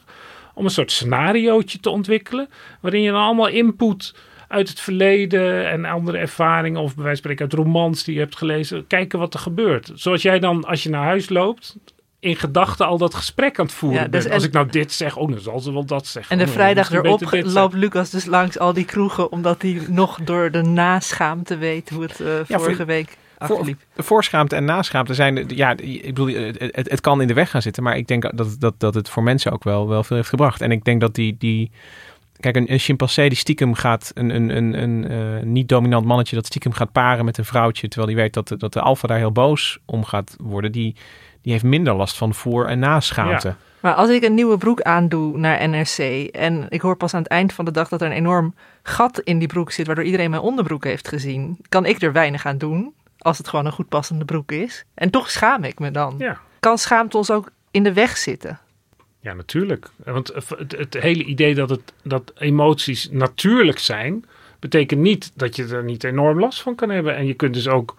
[0.57, 2.49] om een soort scenariootje te ontwikkelen.
[2.81, 4.15] Waarin je dan allemaal input
[4.47, 8.19] uit het verleden en andere ervaringen, of bij wijze van spreken uit romans die je
[8.19, 9.91] hebt gelezen, kijken wat er gebeurt.
[9.93, 11.77] Zoals jij dan, als je naar huis loopt,
[12.19, 15.17] in gedachten al dat gesprek aan het voeren ja, dus Als ik nou dit zeg,
[15.17, 16.31] oh, dan zal ze wel dat zeggen.
[16.31, 20.19] En de oh, vrijdag erop loopt Lucas dus langs al die kroegen, omdat hij nog
[20.23, 22.27] door de naschaamte weet hoe het uh,
[22.59, 27.33] vorige week voor, voorschaamte en naschaamte zijn, ja, ik bedoel, het, het, kan in de
[27.33, 30.03] weg gaan zitten, maar ik denk dat, dat, dat het voor mensen ook wel, wel
[30.03, 30.61] veel heeft gebracht.
[30.61, 31.71] En ik denk dat die, die
[32.39, 36.45] kijk, een, een chimpansee die stiekem gaat, een, een, een, een uh, niet-dominant mannetje dat
[36.45, 39.17] stiekem gaat paren met een vrouwtje, terwijl die weet dat, de, dat de alfa daar
[39.17, 40.95] heel boos om gaat worden, die,
[41.41, 43.47] die heeft minder last van voor- en naschaamte.
[43.47, 43.57] Ja.
[43.79, 47.31] Maar als ik een nieuwe broek aandoe naar NRC en ik hoor pas aan het
[47.31, 50.29] eind van de dag dat er een enorm gat in die broek zit, waardoor iedereen
[50.29, 53.89] mijn onderbroek heeft gezien, kan ik er weinig aan doen als het gewoon een goed
[53.89, 54.85] passende broek is.
[54.93, 56.15] En toch schaam ik me dan.
[56.17, 56.39] Ja.
[56.59, 58.59] Kan schaamte ons ook in de weg zitten?
[59.19, 59.89] Ja, natuurlijk.
[60.03, 64.25] Want het, het, hele idee dat, het, dat emoties natuurlijk zijn,
[64.59, 67.15] betekent niet dat je er niet enorm last van kan hebben.
[67.15, 67.95] En je kunt dus ook,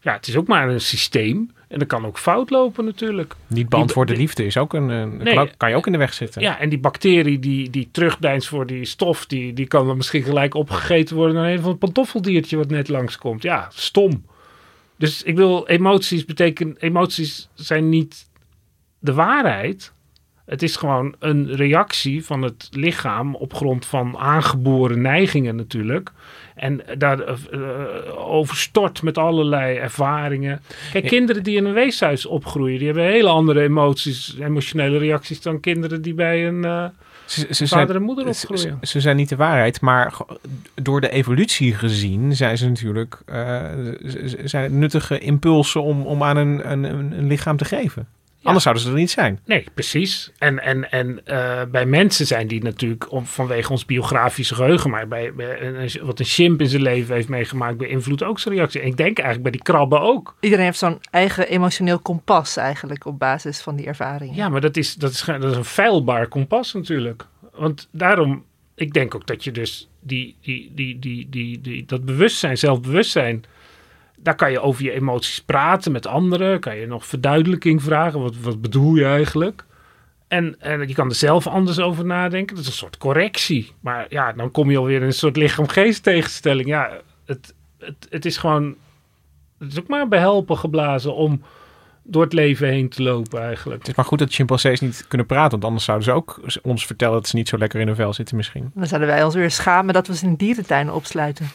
[0.00, 1.54] ja, het is ook maar een systeem.
[1.68, 3.34] En dat kan ook fout lopen natuurlijk.
[3.46, 6.42] Niet beantwoorde liefde is ook een, een nee, kan je ook in de weg zitten.
[6.42, 10.22] Ja, en die bacterie die, die terugdeinst voor die stof, die, die kan dan misschien
[10.22, 13.42] gelijk opgegeten worden door een van het pantoffeldiertje wat net langskomt.
[13.42, 14.24] Ja, stom.
[14.96, 18.28] Dus ik wil emoties betekenen, emoties zijn niet
[18.98, 19.92] de waarheid.
[20.44, 26.12] Het is gewoon een reactie van het lichaam op grond van aangeboren neigingen natuurlijk.
[26.54, 27.70] En daar uh,
[28.16, 30.60] overstort met allerlei ervaringen.
[30.92, 35.60] Kijk, kinderen die in een weeshuis opgroeien, die hebben hele andere emoties, emotionele reacties dan
[35.60, 36.84] kinderen die bij een uh,
[37.26, 38.78] ze, ze vader en moeder opgroeien.
[38.80, 40.14] Ze, ze, zijn niet de waarheid, maar
[40.74, 43.60] door de evolutie gezien zijn ze natuurlijk uh,
[44.44, 48.08] zijn nuttige impulsen om, om aan een, een, een lichaam te geven.
[48.46, 49.40] Anders zouden ze er niet zijn.
[49.44, 50.32] Nee, precies.
[50.38, 55.08] En, en, en uh, bij mensen zijn die natuurlijk om, vanwege ons biografische geheugen, maar
[55.08, 58.80] bij, bij wat een chimp in zijn leven heeft meegemaakt, beïnvloedt ook zijn reactie.
[58.80, 60.36] En ik denk eigenlijk bij die krabben ook.
[60.40, 64.34] Iedereen heeft zo'n eigen emotioneel kompas eigenlijk op basis van die ervaringen.
[64.34, 67.26] Ja, maar dat is, dat is, dat is een feilbaar kompas natuurlijk.
[67.54, 68.44] Want daarom,
[68.74, 73.44] ik denk ook dat je dus die, die, die, die, die, die, dat bewustzijn, zelfbewustzijn
[74.16, 76.60] daar kan je over je emoties praten met anderen.
[76.60, 78.20] Kan je nog verduidelijking vragen.
[78.20, 79.64] Wat, wat bedoel je eigenlijk?
[80.28, 82.56] En, en je kan er zelf anders over nadenken.
[82.56, 83.72] Dat is een soort correctie.
[83.80, 86.68] Maar ja, dan kom je alweer in een soort lichaam-geest tegenstelling.
[86.68, 86.90] Ja,
[87.24, 88.74] het, het, het is gewoon...
[89.58, 91.42] Het is ook maar behelpen geblazen om
[92.02, 93.78] door het leven heen te lopen eigenlijk.
[93.78, 96.86] Het is maar goed dat chimpansees niet kunnen praten, want anders zouden ze ook ons
[96.86, 98.70] vertellen dat ze niet zo lekker in hun vel zitten misschien.
[98.74, 101.46] Dan zouden wij ons weer schamen dat we ze in dierentuinen opsluiten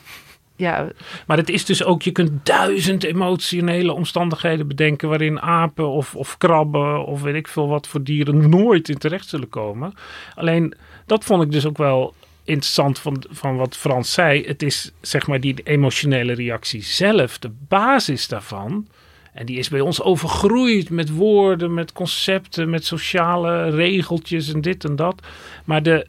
[0.61, 0.87] ja.
[1.27, 6.37] Maar het is dus ook, je kunt duizend emotionele omstandigheden bedenken waarin apen of, of
[6.37, 9.93] krabben of weet ik veel wat voor dieren nooit in terecht zullen komen.
[10.35, 10.73] Alleen
[11.05, 14.45] dat vond ik dus ook wel interessant van, van wat Frans zei.
[14.45, 18.87] Het is zeg maar die emotionele reactie zelf, de basis daarvan.
[19.33, 24.83] En die is bij ons overgroeid met woorden, met concepten, met sociale regeltjes en dit
[24.83, 25.21] en dat.
[25.65, 26.07] Maar de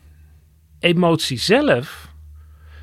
[0.80, 2.11] emotie zelf,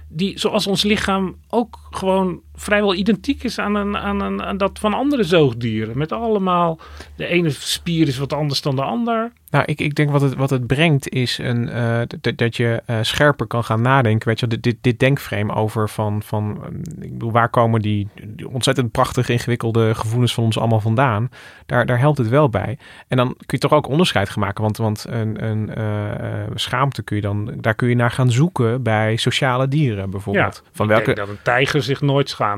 [0.09, 4.79] die zoals ons lichaam ook gewoon vrijwel identiek is aan, een, aan, een, aan dat
[4.79, 5.97] van andere zoogdieren.
[5.97, 6.79] Met allemaal,
[7.15, 9.31] de ene spier is wat anders dan de ander.
[9.49, 11.99] Nou, ik, ik denk wat het, wat het brengt is een, uh,
[12.35, 14.27] dat je uh, scherper kan gaan nadenken.
[14.27, 16.59] Weet je, dit, dit, dit denkframe over van, van
[16.99, 21.29] ik bedoel, waar komen die, die, ontzettend prachtige, ingewikkelde gevoelens van ons allemaal vandaan?
[21.65, 22.77] Daar, daar helpt het wel bij.
[23.07, 24.63] En dan kun je toch ook onderscheid gaan maken.
[24.63, 28.83] Want, want een, een uh, schaamte kun je dan, daar kun je naar gaan zoeken
[28.83, 30.61] bij sociale dieren bijvoorbeeld.
[30.63, 31.05] Ja, van welke...
[31.05, 32.48] denk dat een tijger zich nooit schaamt.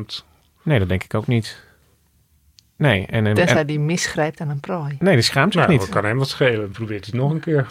[0.63, 1.63] Nee, dat denk ik ook niet.
[2.75, 4.95] Nee, en, en, Tenzij die misgrijpt aan een prooi.
[4.99, 5.81] Nee, die schaamt zich nou, niet.
[5.81, 6.69] Dat kan hem wat schelen.
[6.69, 7.67] Probeert hij nog een keer.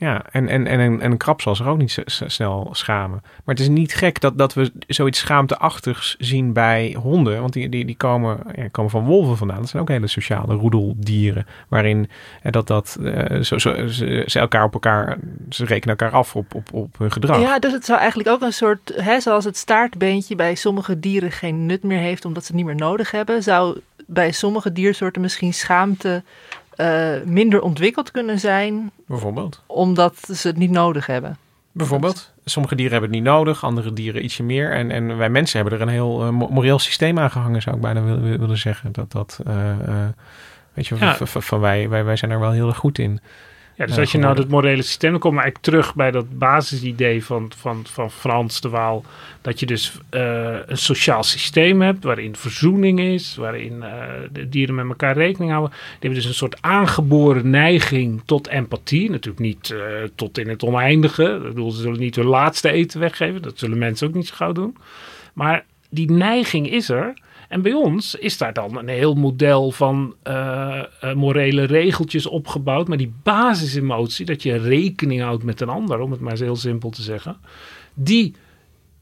[0.00, 3.20] Ja, en, en, en, en een krab zal zich ook niet snel schamen.
[3.22, 7.40] Maar het is niet gek dat, dat we zoiets schaamteachtigs zien bij honden.
[7.40, 9.58] Want die, die, komen, ja, komen van wolven vandaan.
[9.58, 11.46] Dat zijn ook hele sociale roedeldieren.
[11.68, 12.10] Waarin
[12.42, 16.36] eh, dat, dat, uh, zo, zo, ze, ze, elkaar op elkaar, ze rekenen elkaar af
[16.36, 17.40] op, op, op hun gedrag.
[17.40, 21.32] Ja, dus het zou eigenlijk ook een soort, hè, zoals het staartbeentje bij sommige dieren
[21.32, 23.42] geen nut meer heeft omdat ze het niet meer nodig hebben.
[23.42, 26.22] Zou bij sommige diersoorten misschien schaamte
[26.80, 28.90] uh, minder ontwikkeld kunnen zijn.
[29.06, 29.62] Bijvoorbeeld.
[29.66, 31.36] Omdat ze het niet nodig hebben.
[31.72, 32.32] Bijvoorbeeld.
[32.44, 34.72] Sommige dieren hebben het niet nodig, andere dieren ietsje meer.
[34.72, 37.82] En, en wij mensen hebben er een heel uh, moreel systeem aan gehangen, zou ik
[37.82, 38.92] bijna willen, willen zeggen.
[38.92, 39.54] Dat, dat uh,
[40.72, 41.16] weet je, ja.
[41.16, 43.20] van, van wij, wij, wij zijn er wel heel erg goed in.
[43.80, 46.38] Ja, dus als je nou het morele systeem, dan kom je eigenlijk terug bij dat
[46.38, 49.04] basisidee van, van, van Frans de Waal.
[49.40, 54.02] Dat je dus uh, een sociaal systeem hebt waarin verzoening is, waarin uh,
[54.32, 55.70] de dieren met elkaar rekening houden.
[55.70, 59.10] Die hebben dus een soort aangeboren neiging tot empathie.
[59.10, 59.80] Natuurlijk niet uh,
[60.14, 61.34] tot in het oneindige.
[61.34, 63.42] Ik bedoel, ze zullen niet hun laatste eten weggeven.
[63.42, 64.76] Dat zullen mensen ook niet zo gauw doen.
[65.32, 67.14] Maar die neiging is er.
[67.50, 72.88] En bij ons is daar dan een heel model van uh, uh, morele regeltjes opgebouwd.
[72.88, 76.56] Maar die basisemotie, dat je rekening houdt met een ander, om het maar eens heel
[76.56, 77.36] simpel te zeggen.
[77.94, 78.34] Die,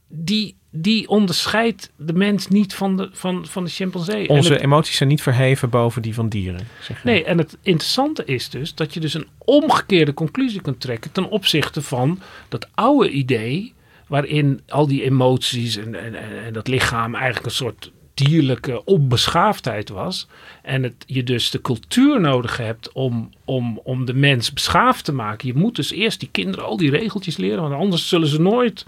[0.07, 4.29] die, die onderscheidt de mens niet van de, van, van de chimpansee.
[4.29, 6.67] Onze het, emoties zijn niet verheven boven die van dieren.
[6.81, 11.11] Zeg nee, en het interessante is dus dat je dus een omgekeerde conclusie kunt trekken
[11.11, 13.73] ten opzichte van dat oude idee.
[14.07, 17.91] Waarin al die emoties en, en, en dat lichaam eigenlijk een soort
[18.25, 20.27] dierlijke onbeschaafdheid was.
[20.61, 25.13] En het, je dus de cultuur nodig hebt om, om, om de mens beschaafd te
[25.13, 25.47] maken.
[25.47, 28.85] Je moet dus eerst die kinderen al die regeltjes leren, want anders zullen ze nooit.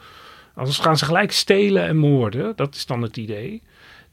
[0.55, 2.55] Anders gaan ze gelijk stelen en moorden.
[2.55, 3.61] Dat is dan het idee.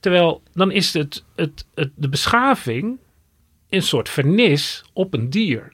[0.00, 2.98] Terwijl dan is het, het, het, de beschaving
[3.68, 5.72] een soort vernis op een dier.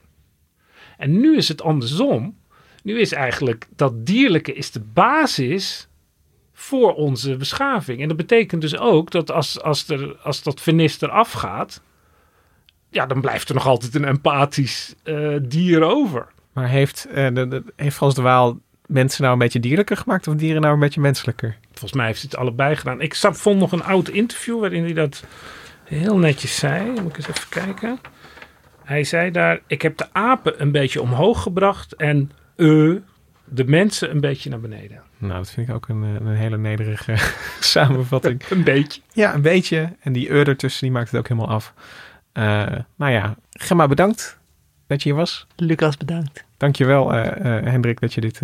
[0.97, 2.37] En nu is het andersom.
[2.83, 5.89] Nu is eigenlijk dat dierlijke is de basis
[6.55, 8.01] voor onze beschaving.
[8.01, 11.83] En dat betekent dus ook dat als, als, er, als dat vernis eraf gaat,
[12.89, 16.27] ja, dan blijft er nog altijd een empathisch uh, dier over.
[16.53, 20.29] Maar heeft, uh, de, de, heeft Frans de Waal mensen nou een beetje dierlijker gemaakt
[20.29, 21.57] of dieren nou een beetje menselijker?
[21.71, 23.01] Volgens mij heeft hij het allebei gedaan.
[23.01, 25.25] Ik zag, vond nog een oud interview waarin hij dat
[25.85, 26.91] heel netjes zei.
[26.91, 27.99] Moet ik eens even kijken.
[28.85, 33.01] Hij zei daar, ik heb de apen een beetje omhoog gebracht en uh,
[33.55, 35.03] de mensen een beetje naar beneden.
[35.19, 37.15] Nou, dat vind ik ook een, een hele nederige
[37.61, 38.43] samenvatting.
[38.51, 39.01] een beetje.
[39.13, 39.93] Ja, een beetje.
[40.01, 41.75] En die eur ertussen, die maakt het ook helemaal af.
[42.33, 42.45] Uh,
[42.97, 44.39] nou ja, Gemma, bedankt
[44.87, 45.47] dat je hier was.
[45.57, 46.45] Lucas, bedankt.
[46.57, 47.33] Dankjewel, uh, uh,
[47.63, 48.41] Hendrik, dat je dit,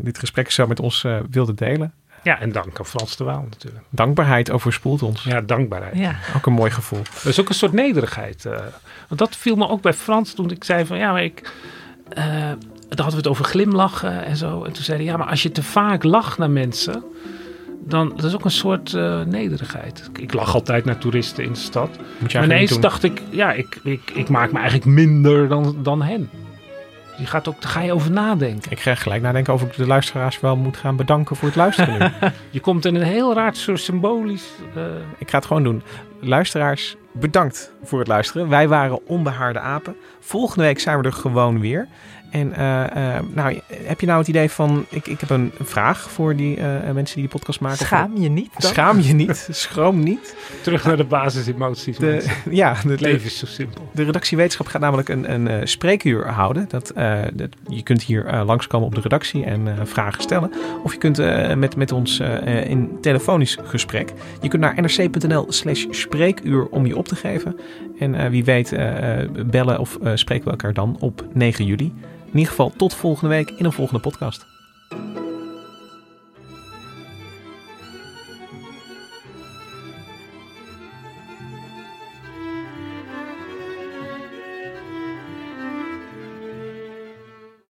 [0.00, 1.92] dit gesprek zo met ons wilde delen.
[2.22, 3.84] Ja, en dank aan Frans de Waal natuurlijk.
[3.90, 5.22] Dankbaarheid overspoelt ons.
[5.22, 5.96] Ja, dankbaarheid.
[5.96, 6.14] Ja.
[6.36, 7.02] Ook een mooi gevoel.
[7.14, 8.42] Dat is ook een soort nederigheid.
[9.08, 11.52] want dat viel me ook bij Frans toen ik zei van, ja, maar ik
[12.96, 14.64] dan hadden we het over glimlachen en zo.
[14.64, 17.04] En toen zeiden ja, maar als je te vaak lacht naar mensen,
[17.84, 20.10] dan dat is ook een soort uh, nederigheid.
[20.18, 21.90] Ik lach altijd naar toeristen in de stad.
[22.18, 25.76] Moet je maar ineens dacht ik, ja, ik, ik, ik maak me eigenlijk minder dan,
[25.82, 26.30] dan hen.
[27.18, 28.70] Je gaat ook, daar ga je over nadenken.
[28.70, 32.12] Ik ga gelijk nadenken of ik de luisteraars wel moet gaan bedanken voor het luisteren.
[32.50, 34.48] je komt in een heel raar soort symbolisch.
[34.76, 34.82] Uh...
[35.18, 35.82] Ik ga het gewoon doen.
[36.20, 38.48] Luisteraars, bedankt voor het luisteren.
[38.48, 39.96] Wij waren Onbehaarde Apen.
[40.20, 41.88] Volgende week zijn we er gewoon weer.
[42.30, 46.10] En uh, uh, nou, heb je nou het idee van, ik, ik heb een vraag
[46.10, 47.78] voor die uh, mensen die die podcast maken.
[47.78, 48.50] Schaam je niet?
[48.58, 48.70] Dan?
[48.70, 50.36] Schaam je niet, schroom niet.
[50.62, 51.98] Terug naar de basisemoties.
[51.98, 53.90] De, ja, de, het leven is zo simpel.
[53.92, 56.68] De redactie Wetenschap gaat namelijk een, een spreekuur houden.
[56.68, 56.92] Dat,
[57.34, 60.52] dat, je kunt hier langskomen op de redactie en vragen stellen.
[60.82, 61.18] Of je kunt
[61.58, 62.20] met, met ons
[62.64, 64.12] in telefonisch gesprek.
[64.40, 67.56] Je kunt naar nrc.nl slash spreekuur om je op te geven.
[67.98, 68.76] En wie weet
[69.46, 71.92] bellen of spreken we elkaar dan op 9 juli.
[72.30, 74.46] In ieder geval tot volgende week in een volgende podcast.